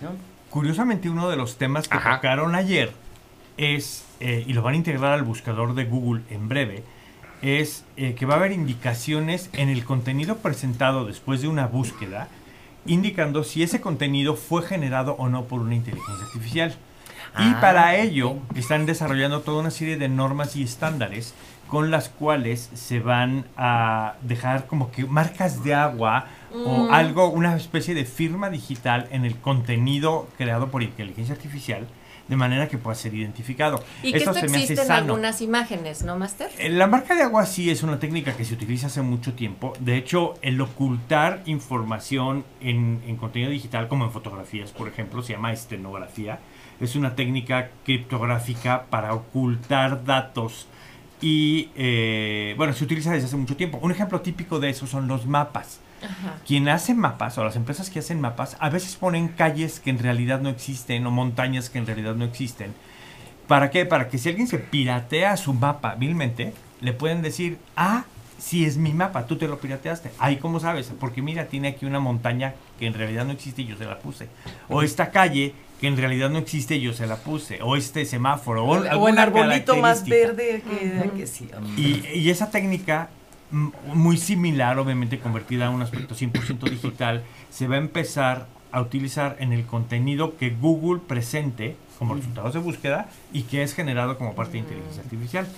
¿no? 0.00 0.10
Curiosamente, 0.50 1.08
uno 1.08 1.30
de 1.30 1.36
los 1.36 1.56
temas 1.58 1.86
que 1.88 1.96
Ajá. 1.96 2.16
tocaron 2.16 2.54
ayer 2.56 2.92
es, 3.56 4.04
eh, 4.20 4.44
y 4.46 4.52
lo 4.52 4.62
van 4.62 4.74
a 4.74 4.76
integrar 4.78 5.12
al 5.12 5.22
buscador 5.22 5.74
de 5.74 5.84
Google 5.84 6.22
en 6.30 6.48
breve, 6.48 6.82
es 7.40 7.84
eh, 7.96 8.14
que 8.14 8.26
va 8.26 8.34
a 8.34 8.36
haber 8.38 8.52
indicaciones 8.52 9.48
en 9.52 9.68
el 9.68 9.84
contenido 9.84 10.38
presentado 10.38 11.06
después 11.06 11.40
de 11.40 11.48
una 11.48 11.66
búsqueda, 11.66 12.28
indicando 12.84 13.44
si 13.44 13.62
ese 13.62 13.80
contenido 13.80 14.34
fue 14.36 14.62
generado 14.62 15.12
o 15.18 15.28
no 15.28 15.44
por 15.44 15.60
una 15.60 15.74
inteligencia 15.76 16.24
artificial. 16.26 16.74
Y 17.38 17.54
Ah, 17.54 17.58
para 17.60 17.96
ello 17.96 18.36
están 18.54 18.86
desarrollando 18.86 19.40
toda 19.40 19.60
una 19.60 19.70
serie 19.70 19.96
de 19.96 20.08
normas 20.08 20.56
y 20.56 20.62
estándares 20.62 21.34
con 21.68 21.90
las 21.90 22.10
cuales 22.10 22.68
se 22.74 23.00
van 23.00 23.46
a 23.56 24.16
dejar 24.20 24.66
como 24.66 24.90
que 24.90 25.06
marcas 25.06 25.64
de 25.64 25.72
agua 25.72 26.26
o 26.54 26.90
algo, 26.92 27.28
una 27.28 27.56
especie 27.56 27.94
de 27.94 28.04
firma 28.04 28.50
digital 28.50 29.08
en 29.10 29.24
el 29.24 29.36
contenido 29.36 30.28
creado 30.36 30.68
por 30.68 30.82
inteligencia 30.82 31.34
artificial 31.34 31.86
de 32.28 32.36
manera 32.36 32.68
que 32.68 32.78
pueda 32.78 32.94
ser 32.94 33.14
identificado. 33.14 33.82
Y 34.02 34.12
que 34.12 34.18
esto, 34.18 34.30
existe 34.30 34.80
en 34.80 34.92
algunas 34.92 35.40
imágenes, 35.40 36.02
¿no, 36.02 36.16
Master? 36.16 36.50
Eh, 36.58 36.68
la 36.68 36.86
marca 36.86 37.14
de 37.14 37.22
agua 37.22 37.46
sí 37.46 37.70
es 37.70 37.82
una 37.82 37.98
técnica 37.98 38.36
que 38.36 38.44
se 38.44 38.54
utiliza 38.54 38.86
hace 38.86 39.02
mucho 39.02 39.34
tiempo. 39.34 39.72
De 39.80 39.96
hecho, 39.96 40.34
el 40.42 40.60
ocultar 40.60 41.42
información 41.46 42.44
en, 42.60 43.02
en 43.06 43.16
contenido 43.16 43.50
digital, 43.50 43.88
como 43.88 44.04
en 44.04 44.12
fotografías, 44.12 44.70
por 44.70 44.88
ejemplo, 44.88 45.22
se 45.22 45.32
llama 45.32 45.52
estenografía. 45.52 46.38
Es 46.82 46.96
una 46.96 47.14
técnica 47.14 47.70
criptográfica 47.84 48.86
para 48.90 49.14
ocultar 49.14 50.04
datos 50.04 50.66
y 51.20 51.70
eh, 51.76 52.54
bueno, 52.58 52.72
se 52.72 52.82
utiliza 52.82 53.12
desde 53.12 53.26
hace 53.26 53.36
mucho 53.36 53.56
tiempo. 53.56 53.78
Un 53.80 53.92
ejemplo 53.92 54.20
típico 54.20 54.58
de 54.58 54.70
eso 54.70 54.88
son 54.88 55.06
los 55.06 55.24
mapas. 55.24 55.78
Quien 56.44 56.68
hace 56.68 56.94
mapas 56.94 57.38
o 57.38 57.44
las 57.44 57.54
empresas 57.54 57.88
que 57.88 58.00
hacen 58.00 58.20
mapas 58.20 58.56
a 58.58 58.68
veces 58.68 58.96
ponen 58.96 59.28
calles 59.28 59.78
que 59.78 59.90
en 59.90 60.00
realidad 60.00 60.40
no 60.40 60.48
existen 60.48 61.06
o 61.06 61.12
montañas 61.12 61.70
que 61.70 61.78
en 61.78 61.86
realidad 61.86 62.16
no 62.16 62.24
existen. 62.24 62.74
¿Para 63.46 63.70
qué? 63.70 63.86
Para 63.86 64.08
que 64.08 64.18
si 64.18 64.28
alguien 64.28 64.48
se 64.48 64.58
piratea 64.58 65.36
su 65.36 65.54
mapa 65.54 65.94
vilmente, 65.94 66.52
le 66.80 66.92
pueden 66.92 67.22
decir, 67.22 67.58
ah, 67.76 68.04
si 68.38 68.64
es 68.64 68.76
mi 68.76 68.92
mapa, 68.92 69.28
tú 69.28 69.36
te 69.36 69.46
lo 69.46 69.60
pirateaste. 69.60 70.10
Ahí, 70.18 70.38
¿cómo 70.38 70.58
sabes? 70.58 70.92
Porque 70.98 71.22
mira, 71.22 71.46
tiene 71.46 71.68
aquí 71.68 71.86
una 71.86 72.00
montaña 72.00 72.54
que 72.80 72.86
en 72.86 72.94
realidad 72.94 73.24
no 73.24 73.30
existe 73.30 73.62
y 73.62 73.66
yo 73.66 73.76
se 73.76 73.84
la 73.84 74.00
puse. 74.00 74.26
O 74.68 74.82
esta 74.82 75.12
calle 75.12 75.54
que 75.82 75.88
en 75.88 75.96
realidad 75.96 76.30
no 76.30 76.38
existe 76.38 76.80
yo 76.80 76.92
se 76.92 77.08
la 77.08 77.16
puse. 77.16 77.60
O 77.60 77.74
este 77.74 78.04
semáforo. 78.04 78.64
O, 78.64 78.78
o 78.78 79.08
el 79.08 79.18
arbolito 79.18 79.76
más 79.78 80.06
verde 80.06 80.62
que, 81.16 81.26
sí. 81.26 81.50
Y, 81.76 82.06
y, 82.06 82.30
esa 82.30 82.52
técnica, 82.52 83.08
muy 83.50 84.16
similar, 84.16 84.78
obviamente 84.78 85.18
convertida 85.18 85.66
a 85.66 85.70
un 85.70 85.82
aspecto 85.82 86.14
100% 86.14 86.70
digital, 86.70 87.24
se 87.50 87.66
va 87.66 87.74
a 87.74 87.78
empezar 87.78 88.46
a 88.70 88.80
utilizar 88.80 89.34
en 89.40 89.52
el 89.52 89.66
contenido 89.66 90.36
que 90.36 90.50
Google 90.50 91.00
presente 91.04 91.74
como 91.98 92.14
resultados 92.14 92.54
de 92.54 92.60
búsqueda 92.60 93.08
y 93.32 93.42
que 93.42 93.64
es 93.64 93.74
generado 93.74 94.16
como 94.16 94.36
parte 94.36 94.52
de 94.52 94.58
inteligencia 94.58 95.02
artificial. 95.02 95.48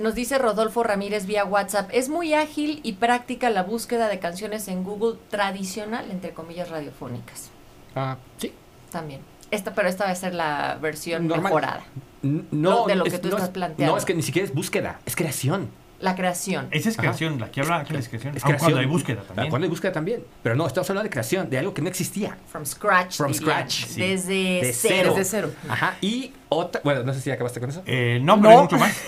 Nos 0.00 0.16
dice 0.16 0.38
Rodolfo 0.38 0.82
Ramírez 0.82 1.26
vía 1.26 1.44
WhatsApp, 1.44 1.88
es 1.92 2.08
muy 2.08 2.34
ágil 2.34 2.80
y 2.82 2.94
práctica 2.94 3.48
la 3.48 3.62
búsqueda 3.62 4.08
de 4.08 4.18
canciones 4.18 4.66
en 4.66 4.82
Google 4.82 5.20
tradicional, 5.30 6.10
entre 6.10 6.32
comillas, 6.32 6.68
radiofónicas. 6.68 7.50
Ah, 7.94 8.16
sí. 8.38 8.52
También. 8.90 9.31
Esta, 9.52 9.74
pero 9.74 9.88
esta 9.88 10.06
va 10.06 10.10
a 10.10 10.14
ser 10.14 10.34
la 10.34 10.78
versión 10.80 11.26
mejorada. 11.28 11.84
No, 12.22 12.86
de 12.86 12.96
lo 12.96 13.04
que 13.04 13.18
tú 13.18 13.28
estás 13.28 13.50
planteando. 13.50 13.92
No, 13.92 13.98
es 13.98 14.04
que 14.04 14.14
ni 14.14 14.22
siquiera 14.22 14.48
es 14.48 14.54
búsqueda, 14.54 14.98
es 15.04 15.14
creación. 15.14 15.70
La 16.02 16.16
creación. 16.16 16.66
Esa 16.72 16.88
es 16.88 16.96
creación, 16.96 17.38
la 17.38 17.48
que 17.52 17.60
habla 17.60 17.76
Ángel 17.76 17.96
es 17.96 18.08
creación. 18.08 18.36
Es 18.36 18.42
creación. 18.42 18.72
cuando 18.72 18.80
hay 18.80 18.86
búsqueda 18.86 19.22
también. 19.22 19.50
Cuando 19.50 19.66
hay 19.66 19.70
búsqueda 19.70 19.92
también. 19.92 20.24
Pero 20.42 20.56
no, 20.56 20.66
estamos 20.66 20.90
hablando 20.90 21.04
de 21.04 21.10
creación, 21.10 21.48
de 21.48 21.58
algo 21.58 21.72
que 21.72 21.80
no 21.80 21.88
existía. 21.88 22.36
From 22.48 22.66
scratch. 22.66 23.18
From 23.18 23.32
scratch. 23.32 23.86
Desde 23.90 24.72
cero. 24.74 25.14
Desde 25.14 25.24
cero. 25.24 25.52
Ajá. 25.68 25.96
Y 26.00 26.32
otra. 26.48 26.80
Bueno, 26.82 27.04
no 27.04 27.14
sé 27.14 27.20
si 27.20 27.30
acabaste 27.30 27.60
con 27.60 27.70
eso. 27.70 27.84
Eh, 27.86 28.18
no, 28.20 28.40
pero 28.40 28.52
no. 28.52 28.62
mucho 28.62 28.78
más. 28.78 29.00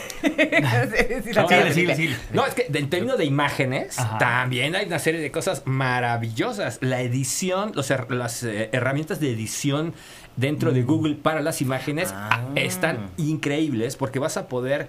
no, 2.33 2.47
es 2.47 2.55
que 2.55 2.71
en 2.73 2.89
términos 2.89 3.19
de 3.19 3.25
imágenes, 3.25 3.97
también 4.21 4.77
hay 4.77 4.87
una 4.87 5.01
serie 5.01 5.21
de 5.21 5.33
cosas 5.33 5.63
maravillosas. 5.65 6.79
La 6.81 7.01
edición, 7.01 7.73
los, 7.75 7.93
las 8.11 8.45
eh, 8.45 8.69
herramientas 8.71 9.19
de 9.19 9.33
edición 9.33 9.95
dentro 10.37 10.73
de 10.73 10.83
mm. 10.83 10.87
Google 10.87 11.14
para 11.14 11.40
las 11.40 11.61
imágenes 11.61 12.11
ah. 12.12 12.49
están 12.55 13.11
increíbles 13.16 13.97
porque 13.97 14.18
vas 14.18 14.37
a 14.37 14.49
poder 14.49 14.88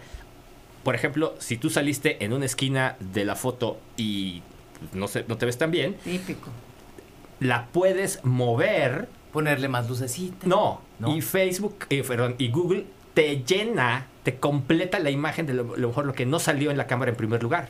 por 0.85 0.93
ejemplo, 0.93 1.33
si 1.39 1.57
tú 1.57 1.71
saliste 1.71 2.23
en 2.23 2.31
una 2.31 2.45
esquina 2.45 2.95
de 2.99 3.25
la 3.25 3.35
foto 3.35 3.79
y 3.97 4.43
no, 4.93 5.07
sé, 5.07 5.25
no 5.27 5.35
te 5.35 5.47
ves 5.47 5.57
tan 5.57 5.71
bien. 5.71 5.95
Típico. 6.03 6.51
La 7.39 7.65
puedes 7.65 8.23
mover. 8.23 9.09
Ponerle 9.33 9.67
más 9.67 9.89
lucecita. 9.89 10.45
No. 10.45 10.81
Y 11.07 11.21
Facebook, 11.21 11.87
eh, 11.89 12.03
perdón, 12.07 12.35
y 12.37 12.49
Google 12.49 12.85
te 13.15 13.43
llena, 13.43 14.05
te 14.21 14.35
completa 14.35 14.99
la 14.99 15.09
imagen 15.09 15.47
de 15.47 15.55
lo, 15.55 15.65
mejor 15.65 16.05
lo 16.05 16.13
que 16.13 16.27
no 16.27 16.37
salió 16.37 16.69
en 16.69 16.77
la 16.77 16.85
cámara 16.85 17.09
en 17.09 17.17
primer 17.17 17.41
lugar. 17.41 17.69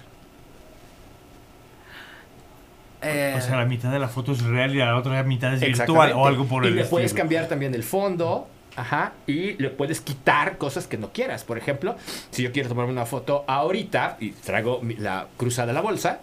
O 3.01 3.41
sea, 3.41 3.57
la 3.57 3.65
mitad 3.65 3.91
de 3.91 3.99
la 3.99 4.07
foto 4.07 4.31
es 4.31 4.41
real 4.43 4.73
y 4.73 4.79
la 4.79 4.95
otra 4.97 5.21
mitad 5.23 5.53
es 5.53 5.61
virtual 5.61 6.13
o 6.13 6.25
algo 6.25 6.45
por 6.45 6.63
el 6.63 6.69
estilo. 6.69 6.81
Y 6.81 6.83
le 6.83 6.89
puedes 6.89 7.13
cambiar 7.13 7.47
también 7.47 7.73
el 7.75 7.83
fondo 7.83 8.47
Ajá, 8.75 9.13
y 9.25 9.53
le 9.53 9.69
puedes 9.69 10.01
quitar 10.01 10.57
cosas 10.57 10.87
que 10.87 10.97
no 10.97 11.13
quieras. 11.13 11.43
Por 11.43 11.57
ejemplo, 11.57 11.95
si 12.31 12.43
yo 12.43 12.51
quiero 12.51 12.69
tomarme 12.69 12.91
una 12.91 13.05
foto 13.05 13.45
ahorita 13.47 14.17
y 14.19 14.31
traigo 14.31 14.81
la 14.97 15.27
cruzada 15.37 15.67
de 15.67 15.73
la 15.73 15.81
bolsa, 15.81 16.19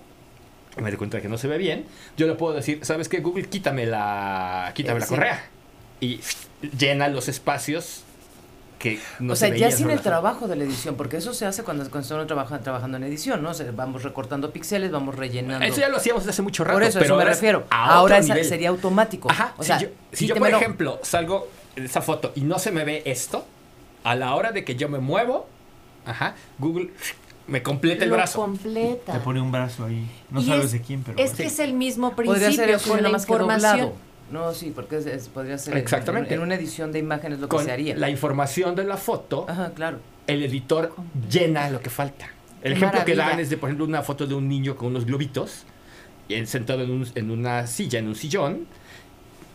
y 0.77 0.81
me 0.83 0.91
doy 0.91 0.99
cuenta 0.99 1.21
que 1.21 1.29
no 1.29 1.39
se 1.39 1.49
ve 1.49 1.59
bien, 1.59 1.87
yo 2.17 2.27
le 2.27 2.35
puedo 2.35 2.55
decir, 2.55 2.81
¿sabes 2.83 3.09
qué? 3.09 3.21
Google, 3.21 3.49
quítame 3.49 3.87
la, 3.87 4.73
quítame 4.75 5.01
la 5.01 5.07
correa. 5.07 5.45
Y 6.01 6.21
llena 6.79 7.09
los 7.09 7.29
espacios 7.29 8.05
que 8.83 8.99
no 9.21 9.35
o 9.35 9.37
sea, 9.37 9.49
ya 9.55 9.71
sin 9.71 9.91
el 9.91 10.01
trabajo 10.01 10.49
de 10.49 10.57
la 10.57 10.65
edición, 10.65 10.97
porque 10.97 11.17
eso 11.19 11.33
se 11.33 11.47
hace 11.47 11.63
cuando, 11.63 11.85
cuando 11.85 12.01
estamos 12.01 12.27
trabajando, 12.27 12.65
trabajando 12.65 12.97
en 12.97 13.05
edición, 13.05 13.41
¿no? 13.41 13.51
O 13.51 13.55
vamos 13.75 14.03
recortando 14.03 14.51
píxeles, 14.51 14.91
vamos 14.91 15.15
rellenando. 15.15 15.65
Eso 15.65 15.81
ya 15.81 15.89
lo 15.89 15.99
hacíamos 15.99 16.25
desde 16.25 16.33
hace 16.33 16.43
mucho 16.43 16.65
rato. 16.65 16.75
Por 16.75 16.83
eso, 16.83 16.99
pero 16.99 17.15
eso 17.15 17.17
me 17.17 17.25
refiero. 17.25 17.65
Ahora 17.71 18.21
sería 18.23 18.71
automático. 18.71 19.31
Ajá. 19.31 19.55
O 19.57 19.63
sea, 19.63 19.79
si 20.11 20.27
yo, 20.27 20.35
por 20.35 20.51
ejemplo, 20.51 20.99
salgo 21.03 21.49
esa 21.77 22.03
foto 22.03 22.33
y 22.35 22.41
no 22.41 22.59
se 22.59 22.73
me 22.73 22.85
ve 22.85 23.03
esto, 23.07 23.47
a 24.03 24.17
la 24.17 24.35
hora 24.35 24.51
de 24.51 24.65
que 24.65 24.75
yo 24.75 24.89
me 24.89 24.99
muevo, 24.99 25.47
ajá, 26.05 26.35
Google 26.59 26.91
me 27.47 27.63
completa 27.63 28.05
el 28.05 28.11
brazo. 28.11 28.41
completa. 28.41 29.13
Te 29.13 29.21
pone 29.21 29.41
un 29.41 29.53
brazo 29.53 29.85
ahí. 29.85 30.11
No 30.29 30.43
sabes 30.43 30.73
de 30.73 30.81
quién, 30.81 31.05
pero. 31.05 31.19
Es 31.19 31.35
que 31.35 31.45
es 31.45 31.61
el 31.61 31.75
mismo 31.75 32.17
principio 32.17 32.81
con 32.81 33.01
la 33.01 33.11
información. 33.11 33.93
No, 34.33 34.55
sí, 34.55 34.73
porque 34.75 34.97
podría 35.33 35.59
ser 35.59 35.77
Exactamente. 35.77 36.35
En, 36.35 36.41
una 36.41 36.55
edición 36.55 36.91
de 36.91 36.99
imágenes 36.99 37.39
lo 37.39 37.49
que 37.49 37.59
se 37.59 37.71
haría. 37.71 37.97
La 37.97 38.09
información 38.09 38.75
de 38.75 38.85
la 38.85 38.97
foto, 38.97 39.47
Ajá, 39.49 39.73
claro. 39.75 39.99
el 40.27 40.43
editor 40.43 40.95
llena 41.31 41.69
lo 41.71 41.81
que 41.81 41.91
falta. 41.91 42.31
El 42.63 42.73
ejemplo 42.73 43.05
que 43.05 43.15
dan 43.15 43.39
es 43.41 43.51
de, 43.51 43.59
por 43.59 43.69
ejemplo, 43.69 43.85
una 43.85 44.03
foto 44.03 44.27
de 44.27 44.35
un 44.35 44.49
niño 44.49 44.77
con 44.77 44.89
unos 44.89 45.05
globitos, 45.05 45.65
sentado 46.47 46.83
en, 46.83 47.05
en 47.15 47.31
una 47.31 47.67
silla, 47.67 47.99
en 47.99 48.09
un 48.09 48.15
sillón, 48.15 48.67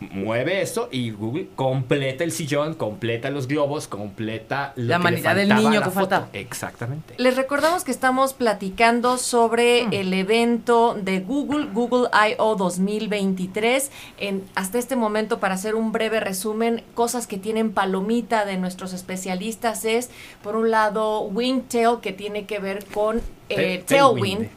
mueve 0.00 0.62
eso 0.62 0.88
y 0.90 1.10
Google 1.10 1.48
completa 1.56 2.24
el 2.24 2.32
sillón, 2.32 2.74
completa 2.74 3.30
los 3.30 3.48
globos, 3.48 3.88
completa 3.88 4.72
la 4.76 4.98
manita 4.98 5.34
del 5.34 5.54
niño 5.54 5.82
que 5.82 5.90
falta. 5.90 6.28
Exactamente. 6.32 7.14
Les 7.16 7.36
recordamos 7.36 7.84
que 7.84 7.90
estamos 7.90 8.32
platicando 8.32 9.18
sobre 9.18 9.86
mm. 9.86 9.92
el 9.92 10.14
evento 10.14 10.94
de 10.94 11.20
Google, 11.20 11.66
Google 11.72 12.08
I.O. 12.12 12.56
2023. 12.56 13.90
En, 14.18 14.44
hasta 14.54 14.78
este 14.78 14.96
momento, 14.96 15.38
para 15.40 15.54
hacer 15.54 15.74
un 15.74 15.92
breve 15.92 16.20
resumen, 16.20 16.82
cosas 16.94 17.26
que 17.26 17.38
tienen 17.38 17.72
palomita 17.72 18.44
de 18.44 18.56
nuestros 18.56 18.92
especialistas 18.92 19.84
es, 19.84 20.10
por 20.42 20.56
un 20.56 20.70
lado, 20.70 21.22
Wingtail, 21.22 22.00
que 22.00 22.12
tiene 22.12 22.46
que 22.46 22.58
ver 22.58 22.84
con 22.86 23.20
eh, 23.48 23.82
Tailwind, 23.86 24.48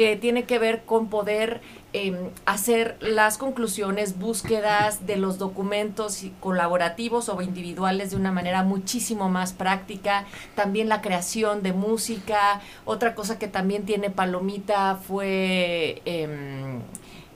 que 0.00 0.16
tiene 0.16 0.44
que 0.44 0.58
ver 0.58 0.84
con 0.86 1.10
poder 1.10 1.60
Em, 1.92 2.30
hacer 2.46 2.96
las 3.00 3.36
conclusiones, 3.36 4.16
búsquedas 4.16 5.08
de 5.08 5.16
los 5.16 5.38
documentos 5.38 6.24
colaborativos 6.38 7.28
o 7.28 7.42
individuales 7.42 8.10
de 8.12 8.16
una 8.16 8.30
manera 8.30 8.62
muchísimo 8.62 9.28
más 9.28 9.52
práctica. 9.52 10.24
También 10.54 10.88
la 10.88 11.00
creación 11.00 11.64
de 11.64 11.72
música. 11.72 12.60
Otra 12.84 13.16
cosa 13.16 13.40
que 13.40 13.48
también 13.48 13.86
tiene 13.86 14.08
Palomita 14.10 15.00
fue... 15.04 16.00
Em, 16.04 16.78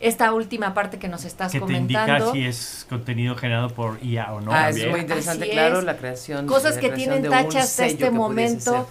esta 0.01 0.33
última 0.35 0.75
parte 0.75 0.99
que 0.99 1.09
nos 1.09 1.25
estás 1.25 1.51
que 1.51 1.59
comentando. 1.59 2.07
Te 2.07 2.13
indica 2.13 2.33
si 2.33 2.47
es 2.47 2.87
contenido 2.89 3.35
generado 3.37 3.71
por 3.71 3.99
IA 4.05 4.35
o 4.35 4.41
no. 4.41 4.53
Ah, 4.53 4.69
es 4.69 4.87
muy 4.89 5.01
interesante, 5.01 5.49
claro, 5.49 5.81
la 5.81 5.97
creación. 5.97 6.47
Cosas 6.47 6.77
que 6.79 6.91
tienen 6.91 7.29
tachas 7.29 7.65
hasta 7.65 7.87
este 7.87 8.11
momento 8.11 8.87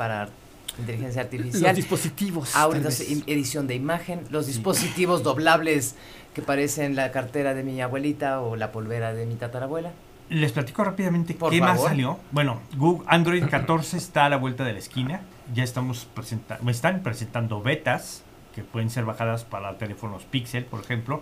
inteligencia 0.79 1.21
artificial. 1.21 1.61
Los 1.61 1.75
dispositivos. 1.75 2.55
Ahora 2.55 2.79
edición 2.79 3.67
de 3.67 3.75
imagen, 3.75 4.21
los 4.29 4.47
dispositivos 4.47 5.23
doblables 5.23 5.95
que 6.33 6.41
parecen 6.41 6.95
la 6.95 7.11
cartera 7.11 7.53
de 7.53 7.63
mi 7.63 7.81
abuelita 7.81 8.41
o 8.41 8.55
la 8.55 8.71
polvera 8.71 9.13
de 9.13 9.25
mi 9.25 9.35
tatarabuela. 9.35 9.91
Les 10.29 10.51
platico 10.51 10.83
rápidamente 10.83 11.35
qué 11.35 11.59
más 11.59 11.81
salió. 11.81 12.19
Bueno, 12.31 12.61
Google 12.77 13.05
Android 13.07 13.43
14 13.47 13.97
está 13.97 14.25
a 14.25 14.29
la 14.29 14.37
vuelta 14.37 14.63
de 14.63 14.73
la 14.73 14.79
esquina. 14.79 15.21
Ya 15.53 15.63
estamos 15.63 16.07
presentando, 16.13 16.71
están 16.71 17.03
presentando 17.03 17.61
betas 17.61 18.23
que 18.55 18.63
pueden 18.63 18.89
ser 18.89 19.05
bajadas 19.05 19.43
para 19.43 19.77
teléfonos 19.77 20.23
Pixel, 20.23 20.65
por 20.65 20.79
ejemplo. 20.79 21.21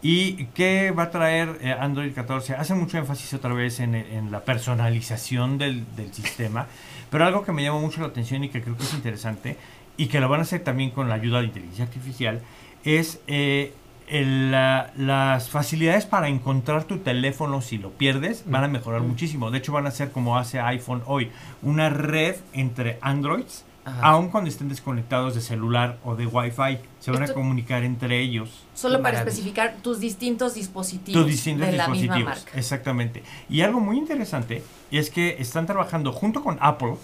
¿Y 0.00 0.44
qué 0.54 0.92
va 0.92 1.04
a 1.04 1.10
traer 1.10 1.58
eh, 1.60 1.72
Android 1.72 2.14
14? 2.14 2.54
Hace 2.54 2.74
mucho 2.74 2.98
énfasis 2.98 3.34
otra 3.34 3.52
vez 3.52 3.80
en, 3.80 4.30
la 4.30 4.44
personalización 4.44 5.58
del, 5.58 5.84
del 5.96 6.14
sistema. 6.14 6.68
Pero 7.10 7.24
algo 7.24 7.44
que 7.44 7.52
me 7.52 7.62
llama 7.62 7.80
mucho 7.80 8.00
la 8.00 8.08
atención 8.08 8.44
y 8.44 8.48
que 8.48 8.62
creo 8.62 8.76
que 8.76 8.82
es 8.82 8.94
interesante, 8.94 9.56
y 9.96 10.06
que 10.06 10.20
lo 10.20 10.28
van 10.28 10.40
a 10.40 10.42
hacer 10.42 10.60
también 10.62 10.90
con 10.90 11.08
la 11.08 11.16
ayuda 11.16 11.40
de 11.40 11.46
inteligencia 11.46 11.84
artificial, 11.84 12.40
es 12.84 13.20
eh, 13.26 13.72
las 14.10 15.50
facilidades 15.50 16.06
para 16.06 16.28
encontrar 16.28 16.84
tu 16.84 16.98
teléfono 16.98 17.60
si 17.60 17.78
lo 17.78 17.90
pierdes 17.90 18.44
van 18.46 18.64
a 18.64 18.68
mejorar 18.68 19.02
muchísimo. 19.02 19.50
De 19.50 19.58
hecho, 19.58 19.72
van 19.72 19.86
a 19.86 19.90
ser 19.90 20.12
como 20.12 20.38
hace 20.38 20.60
iPhone 20.60 21.02
hoy, 21.06 21.30
una 21.62 21.90
red 21.90 22.36
entre 22.52 22.98
Androids 23.02 23.64
aun 24.02 24.28
cuando 24.28 24.50
estén 24.50 24.68
desconectados 24.68 25.34
de 25.34 25.40
celular 25.40 25.98
o 26.04 26.16
de 26.16 26.26
Wi-Fi. 26.26 26.78
Se 27.00 27.10
van 27.10 27.22
a 27.22 27.28
comunicar 27.28 27.84
entre 27.84 28.20
ellos. 28.20 28.66
Solo 28.74 29.02
para 29.02 29.18
especificar 29.18 29.76
tus 29.82 30.00
distintos 30.00 30.54
dispositivos. 30.54 31.22
Tus 31.22 31.30
distintos 31.30 31.66
de 31.66 31.72
dispositivos, 31.74 32.16
la 32.16 32.24
misma 32.24 32.34
marca. 32.34 32.58
exactamente. 32.58 33.22
Y 33.48 33.62
algo 33.62 33.80
muy 33.80 33.98
interesante 33.98 34.62
es 34.90 35.10
que 35.10 35.36
están 35.38 35.66
trabajando 35.66 36.12
junto 36.12 36.42
con 36.42 36.58
Apple 36.60 36.96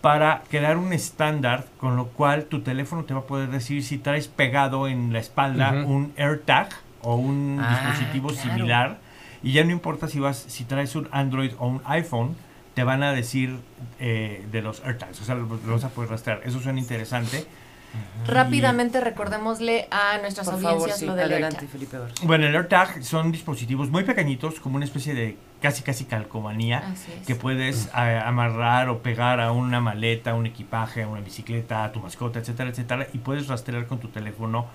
para 0.00 0.42
crear 0.48 0.76
un 0.76 0.92
estándar 0.92 1.66
con 1.78 1.96
lo 1.96 2.08
cual 2.08 2.44
tu 2.44 2.60
teléfono 2.60 3.04
te 3.04 3.14
va 3.14 3.20
a 3.20 3.24
poder 3.24 3.50
decir 3.50 3.82
si 3.82 3.98
traes 3.98 4.28
pegado 4.28 4.86
en 4.86 5.12
la 5.12 5.18
espalda 5.18 5.72
un 5.72 6.12
AirTag 6.16 6.68
o 7.02 7.16
un 7.16 7.58
ah, 7.60 7.90
dispositivo 7.90 8.30
similar 8.30 8.98
y 9.42 9.52
ya 9.52 9.64
no 9.64 9.72
importa 9.72 10.08
si 10.08 10.20
vas 10.20 10.44
si 10.46 10.64
traes 10.64 10.94
un 10.94 11.08
Android 11.10 11.52
o 11.58 11.66
un 11.66 11.82
iPhone 11.84 12.36
te 12.78 12.84
van 12.84 13.02
a 13.02 13.12
decir 13.12 13.58
eh, 13.98 14.46
de 14.52 14.62
los 14.62 14.84
AirTags, 14.84 15.20
o 15.20 15.24
sea, 15.24 15.34
lo, 15.34 15.48
vas 15.48 15.82
a 15.82 15.88
poder 15.88 16.10
rastrear. 16.10 16.42
Eso 16.44 16.60
suena 16.60 16.78
interesante. 16.78 17.44
Rápidamente 18.24 19.00
recordémosle 19.00 19.88
a 19.90 20.18
nuestras 20.18 20.46
audiencias 20.46 21.02
lo 21.02 21.16
del 21.16 21.32
adelante, 21.32 21.66
Felipe 21.66 21.98
Bueno, 22.22 22.46
el 22.46 22.54
AirTag 22.54 23.02
son 23.02 23.32
dispositivos 23.32 23.90
muy 23.90 24.04
pequeñitos, 24.04 24.60
como 24.60 24.76
una 24.76 24.84
especie 24.84 25.12
de 25.12 25.36
casi 25.60 25.82
casi 25.82 26.04
calcomanía 26.04 26.94
que 27.26 27.34
puedes 27.34 27.90
amarrar 27.92 28.90
o 28.90 29.02
pegar 29.02 29.40
a 29.40 29.50
una 29.50 29.80
maleta, 29.80 30.34
un 30.34 30.46
equipaje, 30.46 31.02
a 31.02 31.08
una 31.08 31.20
bicicleta, 31.20 31.82
a 31.82 31.90
tu 31.90 31.98
mascota, 31.98 32.38
etcétera, 32.38 32.70
etcétera, 32.70 33.08
y 33.12 33.18
puedes 33.18 33.48
rastrear 33.48 33.88
con 33.88 33.98
tu 33.98 34.06
teléfono 34.06 34.68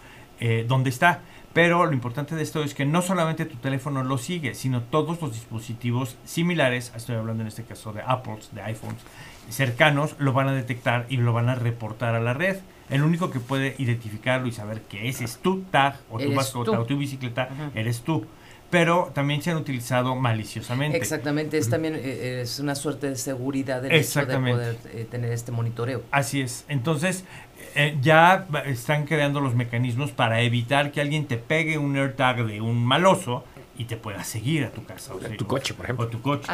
eh, 0.43 0.65
dónde 0.67 0.89
está. 0.89 1.21
Pero 1.53 1.85
lo 1.85 1.93
importante 1.93 2.35
de 2.35 2.43
esto 2.43 2.63
es 2.63 2.73
que 2.73 2.83
no 2.83 3.01
solamente 3.01 3.45
tu 3.45 3.55
teléfono 3.55 4.03
lo 4.03 4.17
sigue, 4.17 4.55
sino 4.55 4.81
todos 4.81 5.21
los 5.21 5.31
dispositivos 5.31 6.17
similares, 6.25 6.91
estoy 6.97 7.15
hablando 7.15 7.43
en 7.43 7.47
este 7.47 7.63
caso 7.63 7.93
de 7.93 8.01
Apple, 8.05 8.39
de 8.51 8.61
iPhones, 8.63 9.01
cercanos, 9.49 10.15
lo 10.17 10.33
van 10.33 10.49
a 10.49 10.53
detectar 10.53 11.05
y 11.07 11.17
lo 11.17 11.31
van 11.31 11.47
a 11.47 11.55
reportar 11.55 12.15
a 12.15 12.19
la 12.19 12.33
red. 12.33 12.57
El 12.89 13.03
único 13.03 13.31
que 13.31 13.39
puede 13.39 13.75
identificarlo 13.77 14.47
y 14.47 14.51
saber 14.51 14.81
que 14.81 15.07
ese 15.07 15.23
es 15.23 15.37
tu 15.37 15.61
tag 15.61 15.95
o 16.11 16.19
tu 16.19 16.29
mascota 16.31 16.77
o 16.77 16.85
tu 16.85 16.97
bicicleta, 16.97 17.47
eres 17.73 18.01
tú 18.01 18.25
pero 18.73 19.11
también 19.13 19.39
se 19.43 19.51
han 19.51 19.57
utilizado 19.57 20.15
maliciosamente. 20.15 20.97
Exactamente, 20.97 21.59
es 21.59 21.69
también 21.69 21.93
eh, 21.93 22.41
es 22.41 22.57
una 22.57 22.73
suerte 22.73 23.07
de 23.07 23.17
seguridad 23.17 23.83
del 23.83 23.91
hecho 23.91 24.25
de 24.25 24.35
poder 24.35 24.77
eh, 24.91 25.05
tener 25.07 25.31
este 25.31 25.51
monitoreo. 25.51 26.01
Así 26.09 26.41
es. 26.41 26.65
Entonces, 26.67 27.23
eh, 27.75 27.97
ya 28.01 28.47
están 28.65 29.05
creando 29.05 29.41
los 29.41 29.55
mecanismos 29.55 30.11
para 30.11 30.41
evitar 30.41 30.91
que 30.91 31.01
alguien 31.01 31.27
te 31.27 31.37
pegue 31.37 31.77
un 31.77 31.95
AirTag 31.95 32.45
de 32.45 32.61
un 32.61 32.85
maloso 32.85 33.43
y 33.77 33.85
te 33.85 33.97
pueda 33.97 34.23
seguir 34.23 34.65
a 34.65 34.71
tu 34.71 34.85
casa. 34.85 35.13
O 35.13 35.17
tu 35.19 35.47
coche, 35.47 35.73
por 35.73 35.85
ejemplo. 35.85 36.05
O 36.05 36.09
tu 36.09 36.21
coche. 36.21 36.51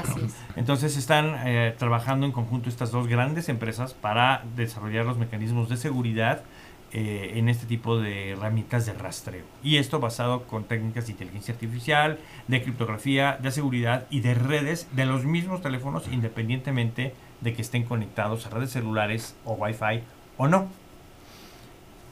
Entonces 0.56 0.96
están 0.96 1.36
eh, 1.46 1.76
trabajando 1.78 2.26
en 2.26 2.32
conjunto 2.32 2.70
estas 2.70 2.92
dos 2.92 3.08
grandes 3.08 3.50
empresas 3.50 3.94
para 3.94 4.44
desarrollar 4.56 5.06
los 5.06 5.18
mecanismos 5.18 5.70
de 5.70 5.78
seguridad 5.78 6.44
eh, 6.92 7.34
en 7.36 7.50
este 7.50 7.68
tipo 7.68 8.00
de 8.00 8.32
herramientas 8.32 8.86
de 8.86 8.94
rastreo. 8.94 9.44
Y 9.62 9.78
esto 9.78 10.00
basado 10.00 10.48
con 10.48 10.64
técnicas 10.64 11.06
de 11.06 11.12
inteligencia 11.12 11.54
artificial, 11.54 12.20
de 12.48 12.64
criptografía, 12.64 13.38
de 13.42 13.52
seguridad 13.52 14.08
y 14.10 14.22
de 14.22 14.34
redes 14.34 14.88
de 14.94 15.06
los 15.06 15.24
mismos 15.26 15.62
teléfonos 15.62 16.08
independientemente 16.12 17.14
de 17.42 17.54
que 17.54 17.62
estén 17.62 17.84
conectados 17.84 18.46
a 18.46 18.50
redes 18.50 18.72
celulares 18.72 19.36
o 19.46 19.54
Wi-Fi 19.54 20.02
o 20.38 20.48
no. 20.48 20.70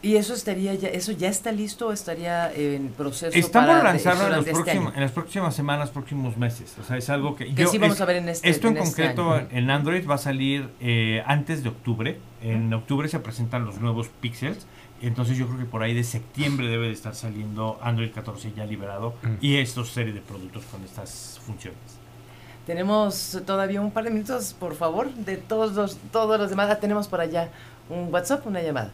¿Y 0.01 0.15
eso 0.15 0.35
estaría 0.35 0.75
ya, 0.75 0.89
eso 0.89 1.11
ya 1.11 1.27
está 1.27 1.51
listo 1.51 1.87
o 1.87 1.91
estaría 1.91 2.53
en 2.53 2.89
proceso? 2.89 3.37
Estamos 3.37 3.69
para 3.69 3.83
lanzarlo 3.83 4.35
en, 4.35 4.55
este 4.55 4.71
en 4.71 4.99
las 5.01 5.11
próximas 5.11 5.55
semanas, 5.55 5.89
próximos 5.89 6.37
meses. 6.37 6.75
O 6.79 6.83
sea, 6.83 6.97
es 6.97 7.09
algo 7.09 7.35
que... 7.35 7.53
que 7.53 7.65
sí 7.67 7.79
vamos 7.79 7.99
a 7.99 8.05
ver 8.05 8.17
en 8.17 8.29
este 8.29 8.47
Esto 8.47 8.67
en, 8.67 8.77
este 8.77 8.89
concreto 8.89 9.41
en 9.49 9.69
Android 9.71 10.07
va 10.07 10.15
a 10.15 10.19
salir 10.19 10.69
eh, 10.79 11.23
antes 11.25 11.63
de 11.63 11.69
octubre. 11.69 12.19
En 12.43 12.71
octubre 12.73 13.07
se 13.09 13.19
presentan 13.19 13.65
los 13.65 13.79
nuevos 13.79 14.09
pixels. 14.21 14.67
Entonces 15.01 15.37
yo 15.37 15.47
creo 15.47 15.59
que 15.59 15.65
por 15.65 15.81
ahí 15.83 15.93
de 15.93 16.03
septiembre 16.03 16.67
debe 16.67 16.87
de 16.87 16.93
estar 16.93 17.15
saliendo 17.15 17.79
Android 17.81 18.11
14 18.11 18.53
ya 18.55 18.65
liberado 18.65 19.15
y 19.41 19.57
estos 19.57 19.91
serie 19.91 20.13
de 20.13 20.21
productos 20.21 20.63
con 20.65 20.83
estas 20.83 21.39
funciones. 21.45 21.79
Tenemos 22.65 23.41
todavía 23.45 23.79
un 23.79 23.91
par 23.91 24.03
de 24.03 24.09
minutos, 24.09 24.55
por 24.59 24.75
favor, 24.75 25.13
de 25.13 25.37
todos 25.37 25.73
los, 25.73 25.97
todos 26.11 26.39
los 26.39 26.49
demás. 26.49 26.79
tenemos 26.79 27.07
por 27.07 27.21
allá 27.21 27.49
un 27.89 28.11
WhatsApp, 28.11 28.45
una 28.45 28.61
llamada. 28.61 28.91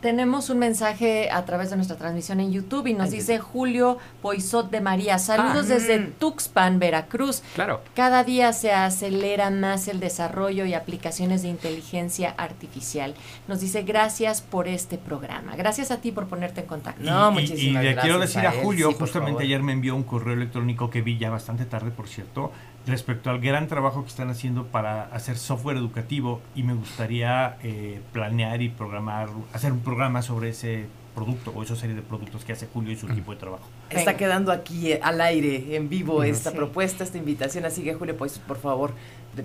Tenemos 0.00 0.50
un 0.50 0.58
mensaje 0.58 1.30
a 1.30 1.44
través 1.44 1.70
de 1.70 1.76
nuestra 1.76 1.96
transmisión 1.96 2.38
en 2.40 2.52
YouTube 2.52 2.86
y 2.86 2.94
nos 2.94 3.10
dice 3.10 3.38
Julio 3.38 3.98
Poisot 4.22 4.70
de 4.70 4.80
María. 4.80 5.18
Saludos 5.18 5.66
ah. 5.66 5.74
desde 5.74 5.98
mm. 5.98 6.12
Tuxpan, 6.18 6.78
Veracruz. 6.78 7.42
Claro. 7.54 7.80
Cada 7.94 8.22
día 8.22 8.52
se 8.52 8.72
acelera 8.72 9.50
más 9.50 9.88
el 9.88 9.98
desarrollo 9.98 10.66
y 10.66 10.74
aplicaciones 10.74 11.42
de 11.42 11.48
inteligencia 11.48 12.34
artificial. 12.36 13.14
Nos 13.48 13.60
dice 13.60 13.82
gracias 13.82 14.42
por 14.42 14.68
este 14.68 14.98
programa. 14.98 15.56
Gracias 15.56 15.90
a 15.90 16.00
ti 16.00 16.12
por 16.12 16.26
ponerte 16.26 16.60
en 16.60 16.66
contacto. 16.66 17.02
No, 17.02 17.32
muchísimas 17.32 17.82
y, 17.82 17.86
y 17.86 17.90
le 17.90 17.96
quiero 17.96 18.18
decir 18.18 18.46
a, 18.46 18.52
Julio, 18.52 18.92
justamente 18.92 19.44
ayer 19.44 19.62
me 19.62 19.72
envió 19.72 19.96
un 19.96 20.04
correo 20.04 20.34
electrónico 20.34 20.90
que 20.90 21.02
vi 21.02 21.18
ya 21.18 21.30
bastante 21.30 21.64
tarde, 21.64 21.90
por 21.90 22.06
cierto, 22.06 22.52
respecto 22.86 23.30
al 23.30 23.40
gran 23.40 23.66
trabajo 23.66 24.02
que 24.02 24.08
están 24.08 24.30
haciendo 24.30 24.66
para 24.66 25.04
hacer 25.04 25.36
software 25.36 25.76
educativo 25.76 26.40
y 26.54 26.62
me 26.62 26.74
gustaría 26.74 27.56
eh, 27.62 28.00
planear 28.12 28.62
y 28.62 28.68
programar, 28.68 29.28
hacer 29.52 29.72
un 29.72 29.80
programa 29.80 30.22
sobre 30.22 30.50
ese 30.50 30.86
producto 31.14 31.50
o 31.56 31.62
esa 31.62 31.74
serie 31.74 31.96
de 31.96 32.02
productos 32.02 32.44
que 32.44 32.52
hace 32.52 32.66
Julio 32.66 32.92
y 32.92 32.96
su 32.96 33.08
equipo 33.08 33.32
de 33.32 33.38
trabajo. 33.38 33.64
Está 33.88 34.16
quedando 34.16 34.52
aquí 34.52 34.92
eh, 34.92 35.00
al 35.02 35.20
aire, 35.20 35.74
en 35.74 35.88
vivo, 35.88 36.22
esta 36.22 36.52
propuesta, 36.52 37.04
esta 37.04 37.18
invitación, 37.18 37.64
así 37.64 37.82
que 37.82 37.94
Julio, 37.94 38.16
pues 38.16 38.38
por 38.38 38.58
favor, 38.58 38.92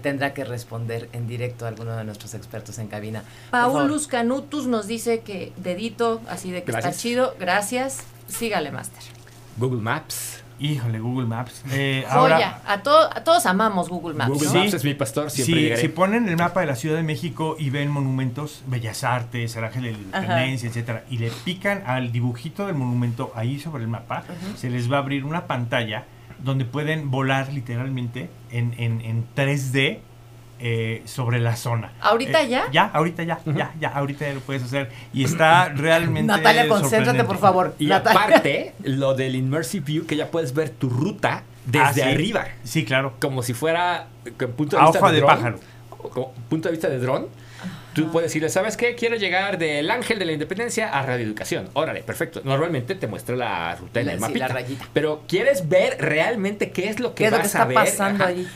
tendrá 0.01 0.33
que 0.33 0.43
responder 0.43 1.09
en 1.13 1.27
directo 1.27 1.65
a 1.65 1.69
alguno 1.69 1.95
de 1.95 2.03
nuestros 2.03 2.33
expertos 2.33 2.77
en 2.77 2.87
cabina. 2.87 3.23
Paulus 3.51 4.07
Canutus 4.07 4.67
nos 4.67 4.85
dice 4.85 5.21
que 5.21 5.53
dedito, 5.57 6.21
así 6.29 6.51
de 6.51 6.63
que 6.63 6.71
está 6.71 6.91
chido, 6.91 7.35
gracias, 7.39 8.03
sígale, 8.27 8.71
Master. 8.71 9.03
Google 9.57 9.81
Maps. 9.81 10.43
Híjole, 10.61 10.99
Google 10.99 11.27
Maps. 11.27 11.63
Eh, 11.73 12.05
ahora, 12.09 12.61
a, 12.65 12.73
a, 12.73 12.83
todos 12.83 13.45
amamos 13.45 13.89
Google 13.89 14.13
Maps. 14.13 14.29
Google 14.29 14.49
Maps 14.49 14.73
es 14.73 14.83
mi 14.83 14.93
pastor, 14.93 15.31
siempre 15.31 15.77
Si 15.77 15.87
ponen 15.87 16.27
el 16.27 16.35
mapa 16.37 16.59
de 16.59 16.67
la 16.67 16.75
Ciudad 16.75 16.97
de 16.97 17.03
México 17.03 17.55
y 17.57 17.69
ven 17.69 17.89
monumentos, 17.89 18.61
Bellas 18.67 19.03
Artes, 19.03 19.55
el 19.55 19.63
Ángel 19.63 19.83
de 19.83 19.91
la 19.93 19.97
Independencia, 19.97 20.69
etcétera, 20.69 21.03
y 21.09 21.17
le 21.17 21.31
pican 21.45 21.83
al 21.87 22.11
dibujito 22.11 22.67
del 22.67 22.75
monumento 22.75 23.31
ahí 23.35 23.59
sobre 23.59 23.83
el 23.83 23.89
mapa, 23.89 24.23
se 24.55 24.69
les 24.69 24.91
va 24.91 24.97
a 24.97 24.99
abrir 24.99 25.23
una 25.25 25.47
pantalla 25.47 26.05
donde 26.43 26.65
pueden 26.65 27.09
volar 27.09 27.51
literalmente 27.53 28.29
en, 28.51 28.75
en, 28.77 29.01
en 29.01 29.25
3D 29.35 29.99
eh, 30.63 31.01
sobre 31.05 31.39
la 31.39 31.55
zona. 31.55 31.91
¿Ahorita 32.01 32.43
eh, 32.43 32.49
ya? 32.49 32.65
Ya, 32.71 32.85
ahorita 32.85 33.23
ya, 33.23 33.39
ya, 33.45 33.73
ya, 33.79 33.89
ahorita 33.89 34.27
ya 34.27 34.35
lo 34.35 34.41
puedes 34.41 34.61
hacer. 34.61 34.91
Y 35.11 35.23
está 35.23 35.69
realmente. 35.69 36.27
Natalia, 36.27 36.67
concéntrate, 36.67 37.23
por 37.23 37.39
favor. 37.39 37.73
Y 37.79 37.91
aparte, 37.91 38.73
lo 38.83 39.15
del 39.15 39.35
Immersive 39.35 39.83
View, 39.83 40.05
que 40.05 40.15
ya 40.15 40.29
puedes 40.29 40.53
ver 40.53 40.69
tu 40.69 40.87
ruta 40.87 41.43
desde 41.65 42.03
ah, 42.03 42.09
arriba. 42.09 42.45
Sí, 42.63 42.85
claro. 42.85 43.15
Como 43.19 43.41
si 43.41 43.53
fuera 43.53 44.07
punto 44.55 44.77
de 44.77 44.83
vista 44.83 45.11
de, 45.11 45.21
pájaro. 45.23 45.59
punto 46.47 46.67
de 46.69 46.71
vista 46.71 46.89
de 46.89 46.99
dron. 46.99 47.27
Tú 47.93 48.09
puedes 48.09 48.29
decirle, 48.29 48.49
¿sabes 48.49 48.77
qué? 48.77 48.95
Quiero 48.95 49.17
llegar 49.17 49.57
del 49.57 49.89
Ángel 49.91 50.17
de 50.17 50.25
la 50.25 50.31
Independencia 50.31 50.89
a 50.89 51.01
Radio 51.01 51.25
Educación. 51.25 51.69
Órale, 51.73 52.03
perfecto. 52.03 52.41
Normalmente 52.43 52.95
te 52.95 53.07
muestra 53.07 53.35
la 53.35 53.75
ruta 53.75 53.99
en 53.99 54.09
el 54.09 54.19
mapita. 54.19 54.63
Pero 54.93 55.23
quieres 55.27 55.67
ver 55.67 55.97
realmente 55.99 56.71
qué 56.71 56.87
es 56.87 56.99
lo 56.99 57.15
que 57.15 57.29
vas 57.29 57.47
está 57.47 57.63
a 57.63 57.65
ver. 57.65 57.75
pasando 57.75 58.25
ahí? 58.25 58.47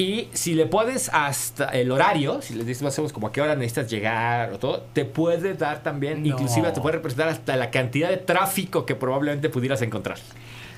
Y 0.00 0.30
si 0.32 0.54
le 0.54 0.64
puedes 0.64 1.10
hasta 1.12 1.66
el 1.66 1.92
horario, 1.92 2.40
si 2.40 2.54
le 2.54 2.64
dices 2.64 2.82
más 2.82 2.98
o 2.98 3.02
menos 3.02 3.12
como 3.12 3.26
a 3.26 3.32
qué 3.32 3.42
hora 3.42 3.54
necesitas 3.54 3.90
llegar 3.90 4.50
o 4.50 4.58
todo, 4.58 4.80
te 4.94 5.04
puede 5.04 5.52
dar 5.52 5.82
también, 5.82 6.24
inclusive 6.24 6.72
te 6.72 6.80
puede 6.80 6.96
representar 6.96 7.28
hasta 7.28 7.54
la 7.56 7.70
cantidad 7.70 8.08
de 8.08 8.16
tráfico 8.16 8.86
que 8.86 8.94
probablemente 8.94 9.50
pudieras 9.50 9.82
encontrar. 9.82 10.16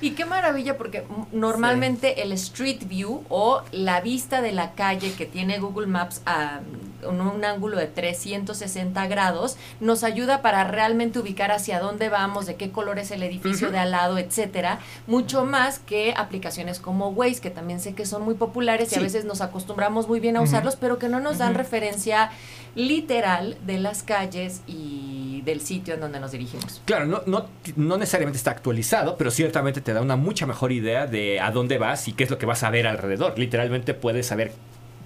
Y 0.03 0.11
qué 0.11 0.25
maravilla, 0.25 0.77
porque 0.77 1.05
normalmente 1.31 2.23
el 2.23 2.33
Street 2.33 2.87
View 2.89 3.23
o 3.29 3.61
la 3.71 4.01
vista 4.01 4.41
de 4.41 4.51
la 4.51 4.73
calle 4.73 5.13
que 5.13 5.25
tiene 5.25 5.59
Google 5.59 5.87
Maps 5.87 6.21
a 6.25 6.59
un, 7.07 7.45
ángulo 7.45 7.77
de 7.77 7.87
360 7.87 9.07
grados 9.07 9.55
nos 9.79 10.03
ayuda 10.03 10.41
para 10.41 10.65
realmente 10.65 11.19
ubicar 11.19 11.53
hacia 11.53 11.79
dónde 11.79 12.09
vamos, 12.09 12.45
de 12.45 12.55
qué 12.55 12.69
color 12.69 12.99
es 12.99 13.11
el 13.11 13.23
edificio 13.23 13.71
de 13.71 13.79
al 13.79 13.91
lado, 13.91 14.17
etcétera, 14.17 14.79
mucho 15.07 15.45
más 15.45 15.79
que 15.79 16.13
aplicaciones 16.17 16.79
como 16.79 17.09
Waze, 17.09 17.39
que 17.39 17.49
también 17.49 17.79
sé 17.79 17.93
que 17.93 18.05
son 18.05 18.23
muy 18.23 18.35
populares 18.35 18.91
y 18.91 18.95
a 18.97 19.01
veces 19.01 19.23
nos 19.23 19.39
acostumbramos 19.39 20.09
muy 20.09 20.19
bien 20.19 20.35
a 20.35 20.41
usarlos, 20.41 20.75
pero 20.75 20.99
que 20.99 21.07
no 21.07 21.21
nos 21.21 21.37
dan 21.37 21.55
referencia 21.55 22.29
literal 22.75 23.55
de 23.65 23.79
las 23.79 24.03
calles 24.03 24.63
y 24.67 25.32
del 25.43 25.61
sitio 25.61 25.93
en 25.93 26.01
donde 26.01 26.19
nos 26.19 26.31
dirigimos. 26.31 26.81
Claro, 26.85 27.05
no, 27.05 27.21
no, 27.25 27.47
no 27.75 27.97
necesariamente 27.97 28.37
está 28.37 28.51
actualizado, 28.51 29.17
pero 29.17 29.31
ciertamente 29.31 29.81
te 29.81 29.93
da 29.93 30.01
una 30.01 30.15
mucha 30.15 30.45
mejor 30.45 30.71
idea 30.71 31.07
de 31.07 31.39
a 31.39 31.51
dónde 31.51 31.77
vas 31.77 32.07
y 32.07 32.13
qué 32.13 32.23
es 32.23 32.29
lo 32.29 32.37
que 32.37 32.45
vas 32.45 32.63
a 32.63 32.69
ver 32.69 32.87
alrededor. 32.87 33.37
Literalmente 33.37 33.93
puedes 33.93 34.27
saber 34.27 34.53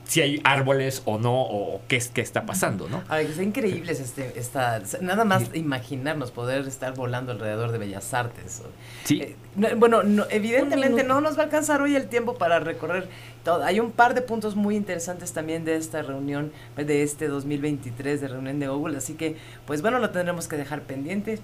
si 0.07 0.21
hay 0.21 0.41
árboles 0.43 1.01
o 1.05 1.19
no, 1.19 1.41
o 1.41 1.81
qué, 1.87 2.01
qué 2.13 2.21
está 2.21 2.45
pasando, 2.45 2.87
¿no? 2.87 3.03
Ay, 3.09 3.27
es 3.29 3.39
increíble 3.39 3.91
este, 3.91 4.39
esta, 4.39 4.81
nada 5.01 5.25
más 5.25 5.53
imaginarnos 5.53 6.31
poder 6.31 6.65
estar 6.67 6.95
volando 6.95 7.33
alrededor 7.33 7.71
de 7.71 7.77
Bellas 7.77 8.13
Artes. 8.13 8.63
Sí. 9.03 9.21
Eh, 9.21 9.35
bueno, 9.75 10.01
evidentemente 10.29 11.03
no 11.03 11.19
nos 11.19 11.37
va 11.37 11.41
a 11.41 11.45
alcanzar 11.45 11.81
hoy 11.81 11.95
el 11.95 12.07
tiempo 12.07 12.35
para 12.35 12.59
recorrer 12.59 13.09
todo. 13.43 13.63
Hay 13.63 13.79
un 13.79 13.91
par 13.91 14.13
de 14.13 14.21
puntos 14.21 14.55
muy 14.55 14.75
interesantes 14.75 15.33
también 15.33 15.65
de 15.65 15.75
esta 15.75 16.01
reunión, 16.01 16.51
de 16.77 17.03
este 17.03 17.27
2023 17.27 18.21
de 18.21 18.27
reunión 18.29 18.59
de 18.59 18.67
Google, 18.67 18.97
así 18.97 19.13
que, 19.15 19.35
pues 19.65 19.81
bueno, 19.81 19.99
lo 19.99 20.09
tendremos 20.11 20.47
que 20.47 20.55
dejar 20.55 20.83
pendiente. 20.83 21.39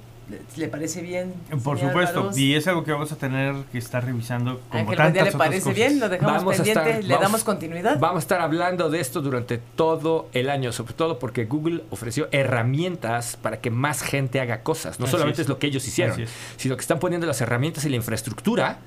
¿Le 0.55 0.67
parece 0.67 1.01
bien? 1.01 1.33
Por 1.63 1.79
supuesto, 1.79 2.31
y 2.35 2.55
es 2.55 2.67
algo 2.67 2.83
que 2.83 2.91
vamos 2.91 3.11
a 3.11 3.17
tener 3.17 3.55
que 3.71 3.77
estar 3.77 4.05
revisando 4.05 4.61
como 4.69 4.81
Ángel, 4.81 4.97
tantas 4.97 5.25
¿le 5.25 5.31
parece 5.33 5.73
bien? 5.73 5.99
¿Lo 5.99 6.09
dejamos 6.09 6.55
pendiente? 6.55 7.03
¿Le 7.03 7.17
damos 7.17 7.43
continuidad? 7.43 7.99
Vamos 7.99 8.17
a 8.17 8.19
estar 8.19 8.41
hablando 8.41 8.89
de 8.89 8.99
esto 8.99 9.21
durante 9.21 9.57
todo 9.57 10.29
el 10.33 10.49
año, 10.49 10.71
sobre 10.71 10.93
todo 10.93 11.19
porque 11.19 11.45
Google 11.45 11.83
ofreció 11.89 12.29
herramientas 12.31 13.37
para 13.41 13.59
que 13.59 13.69
más 13.69 14.01
gente 14.01 14.39
haga 14.39 14.63
cosas. 14.63 14.99
No 14.99 15.07
solamente 15.07 15.41
es. 15.41 15.49
lo 15.49 15.59
que 15.59 15.67
ellos 15.67 15.85
hicieron, 15.87 16.17
sino 16.57 16.75
que 16.75 16.81
están 16.81 16.99
poniendo 16.99 17.27
las 17.27 17.41
herramientas 17.41 17.85
y 17.85 17.89
la 17.89 17.97
infraestructura 17.97 18.79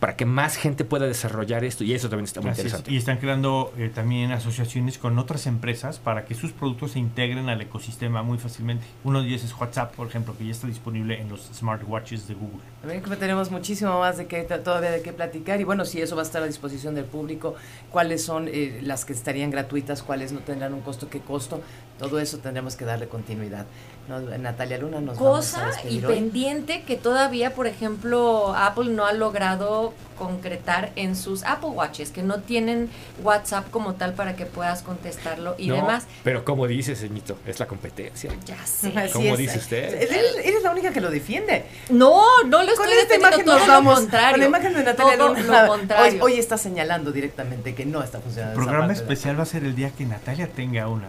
para 0.00 0.16
que 0.16 0.24
más 0.24 0.56
gente 0.56 0.84
pueda 0.84 1.06
desarrollar 1.06 1.62
esto 1.62 1.84
y 1.84 1.92
eso 1.92 2.08
también 2.08 2.24
está 2.24 2.40
muy 2.40 2.50
interesante. 2.50 2.90
Y 2.90 2.96
están 2.96 3.18
creando 3.18 3.72
eh, 3.76 3.90
también 3.94 4.32
asociaciones 4.32 4.96
con 4.96 5.18
otras 5.18 5.46
empresas 5.46 5.98
para 5.98 6.24
que 6.24 6.34
sus 6.34 6.52
productos 6.52 6.92
se 6.92 6.98
integren 6.98 7.50
al 7.50 7.60
ecosistema 7.60 8.22
muy 8.22 8.38
fácilmente. 8.38 8.86
Uno 9.04 9.20
de 9.20 9.28
ellos 9.28 9.44
es 9.44 9.54
WhatsApp, 9.54 9.94
por 9.94 10.08
ejemplo, 10.08 10.34
que 10.36 10.46
ya 10.46 10.52
está 10.52 10.66
disponible 10.66 11.20
en 11.20 11.28
los 11.28 11.50
smartwatches 11.52 12.26
de 12.26 12.34
Google. 12.34 12.60
También 12.80 13.02
tenemos 13.18 13.50
muchísimo 13.50 14.00
más 14.00 14.16
de 14.16 14.26
que 14.26 14.42
todavía 14.42 14.90
de 14.90 15.02
qué 15.02 15.12
platicar 15.12 15.60
y 15.60 15.64
bueno, 15.64 15.84
si 15.84 16.00
eso 16.00 16.16
va 16.16 16.22
a 16.22 16.24
estar 16.24 16.42
a 16.42 16.46
disposición 16.46 16.94
del 16.94 17.04
público, 17.04 17.54
cuáles 17.90 18.24
son 18.24 18.48
eh, 18.48 18.80
las 18.82 19.04
que 19.04 19.12
estarían 19.12 19.50
gratuitas, 19.50 20.02
cuáles 20.02 20.32
no 20.32 20.40
tendrán 20.40 20.72
un 20.72 20.80
costo, 20.80 21.10
qué 21.10 21.20
costo, 21.20 21.60
todo 22.00 22.18
eso 22.18 22.38
tendremos 22.38 22.76
que 22.76 22.86
darle 22.86 23.08
continuidad. 23.08 23.66
Natalia 24.08 24.78
Luna 24.78 25.00
nos 25.00 25.18
Cosa 25.18 25.60
vamos 25.60 25.76
a 25.76 25.88
y 25.88 26.00
pendiente 26.00 26.82
que 26.82 26.96
todavía, 26.96 27.54
por 27.54 27.66
ejemplo, 27.66 28.54
Apple 28.56 28.90
no 28.90 29.04
ha 29.04 29.12
logrado 29.12 29.92
concretar 30.18 30.92
en 30.96 31.14
sus 31.14 31.44
Apple 31.44 31.68
Watches, 31.68 32.10
que 32.10 32.22
no 32.22 32.40
tienen 32.40 32.88
WhatsApp 33.22 33.70
como 33.70 33.94
tal 33.94 34.14
para 34.14 34.34
que 34.34 34.46
puedas 34.46 34.82
contestarlo 34.82 35.54
y 35.58 35.70
demás. 35.70 36.06
Pero 36.24 36.44
como 36.44 36.66
dice, 36.66 36.96
señorito, 36.96 37.36
es 37.46 37.60
la 37.60 37.66
competencia. 37.66 38.32
Ya 38.46 38.56
sé. 38.66 38.92
Como 39.12 39.36
dice 39.36 39.58
usted. 39.58 40.02
Eres, 40.02 40.62
la 40.62 40.72
única 40.72 40.92
que 40.92 41.02
lo 41.02 41.10
defiende. 41.10 41.66
No, 41.90 42.42
no 42.44 42.62
lo 42.62 42.72
estoy 42.72 42.86
con 42.86 42.98
esta 42.98 43.14
imagen 43.14 43.44
todo 43.44 43.58
lo 43.58 43.94
contrario. 43.94 44.30
Con 44.32 44.40
la 44.40 44.46
imagen 44.46 44.74
de 44.74 44.84
Natalia 44.84 45.16
Luna, 45.16 45.70
hoy, 46.00 46.18
hoy, 46.20 46.38
está 46.38 46.56
señalando 46.56 47.12
directamente 47.12 47.74
que 47.74 47.84
no 47.84 48.02
está 48.02 48.20
funcionando. 48.20 48.58
El 48.58 48.66
programa 48.66 48.92
especial 48.92 49.38
va 49.38 49.42
a 49.42 49.46
ser 49.46 49.64
el 49.64 49.76
día 49.76 49.90
que 49.90 50.06
Natalia 50.06 50.48
tenga 50.48 50.88
una. 50.88 51.08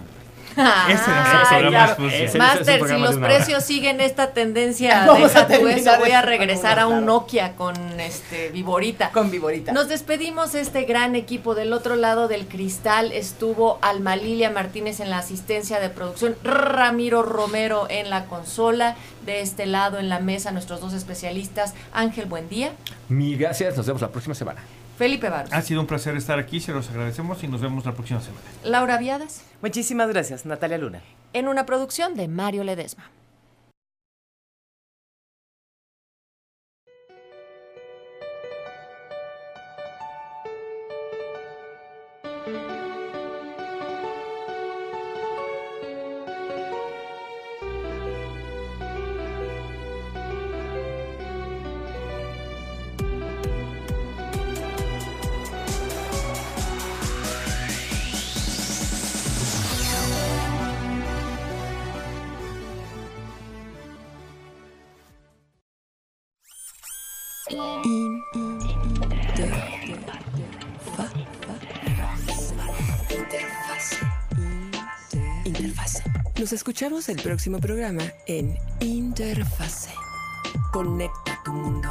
Ese 0.58 2.38
Master, 2.38 2.88
si 2.88 2.98
los 2.98 3.18
precios 3.18 3.64
siguen 3.64 4.02
esta 4.02 4.32
tendencia, 4.34 5.06
deja 5.18 5.48
tú 5.48 5.68
eso, 5.68 5.92
voy 6.00 6.12
a 6.12 6.22
regresar 6.22 6.80
a 6.80 6.88
un 6.88 7.06
Nokia 7.06 7.54
con 7.56 7.76
este 8.00 8.50
Viborita. 8.50 9.12
Con 9.12 9.32
Viborita. 9.32 9.72
Nos 9.72 9.88
despedimos 9.88 10.56
este 10.56 10.84
gran 10.84 11.16
equipo. 11.16 11.56
Del 11.56 11.74
otro 11.74 11.96
lado 11.96 12.28
del 12.28 12.48
cristal 12.48 13.12
estuvo 13.12 13.80
Alma 13.82 14.16
Lilia 14.16 14.50
Martínez 14.50 15.00
en 15.00 15.10
la 15.10 15.20
asistencia 15.20 15.80
de 15.80 15.90
producción, 15.90 16.36
Ramiro 16.44 17.24
Romero 17.24 17.88
en 17.90 18.10
la 18.10 18.26
consola, 18.26 18.96
de 19.26 19.42
este 19.42 19.66
lado 19.66 20.00
en 20.00 20.10
la 20.10 20.20
mesa 20.20 20.52
nuestros 20.52 20.82
dos 20.82 20.94
especialistas, 20.94 21.74
Ángel 21.94 22.26
Buendía. 22.26 22.72
Mil 23.10 23.38
gracias, 23.38 23.78
nos 23.78 23.86
vemos 23.86 24.02
la 24.02 24.10
próxima 24.10 24.36
semana. 24.36 24.62
Felipe 25.02 25.30
Barros. 25.30 25.52
Ha 25.52 25.64
sido 25.64 25.82
un 25.82 25.88
placer 25.88 26.16
estar 26.16 26.38
aquí, 26.38 26.60
se 26.60 26.74
los 26.74 26.88
agradecemos 26.92 27.44
y 27.44 27.48
nos 27.48 27.60
vemos 27.60 27.84
la 27.88 27.94
próxima 27.94 28.22
semana. 28.22 28.44
Laura 28.64 29.00
Viadas. 29.00 29.42
Muchísimas 29.64 30.08
gracias, 30.10 30.46
Natalia 30.46 30.78
Luna. 30.78 31.02
En 31.34 31.48
una 31.48 31.66
producción 31.66 32.14
de 32.14 32.28
Mario 32.28 32.64
Ledesma. 32.64 33.10
Escuchamos 76.62 77.10
el 77.10 77.20
próximo 77.20 77.60
programa 77.60 78.04
en 78.28 78.56
Interfase. 78.82 79.90
Conecta 80.72 81.42
tu 81.44 81.52
mundo. 81.52 81.90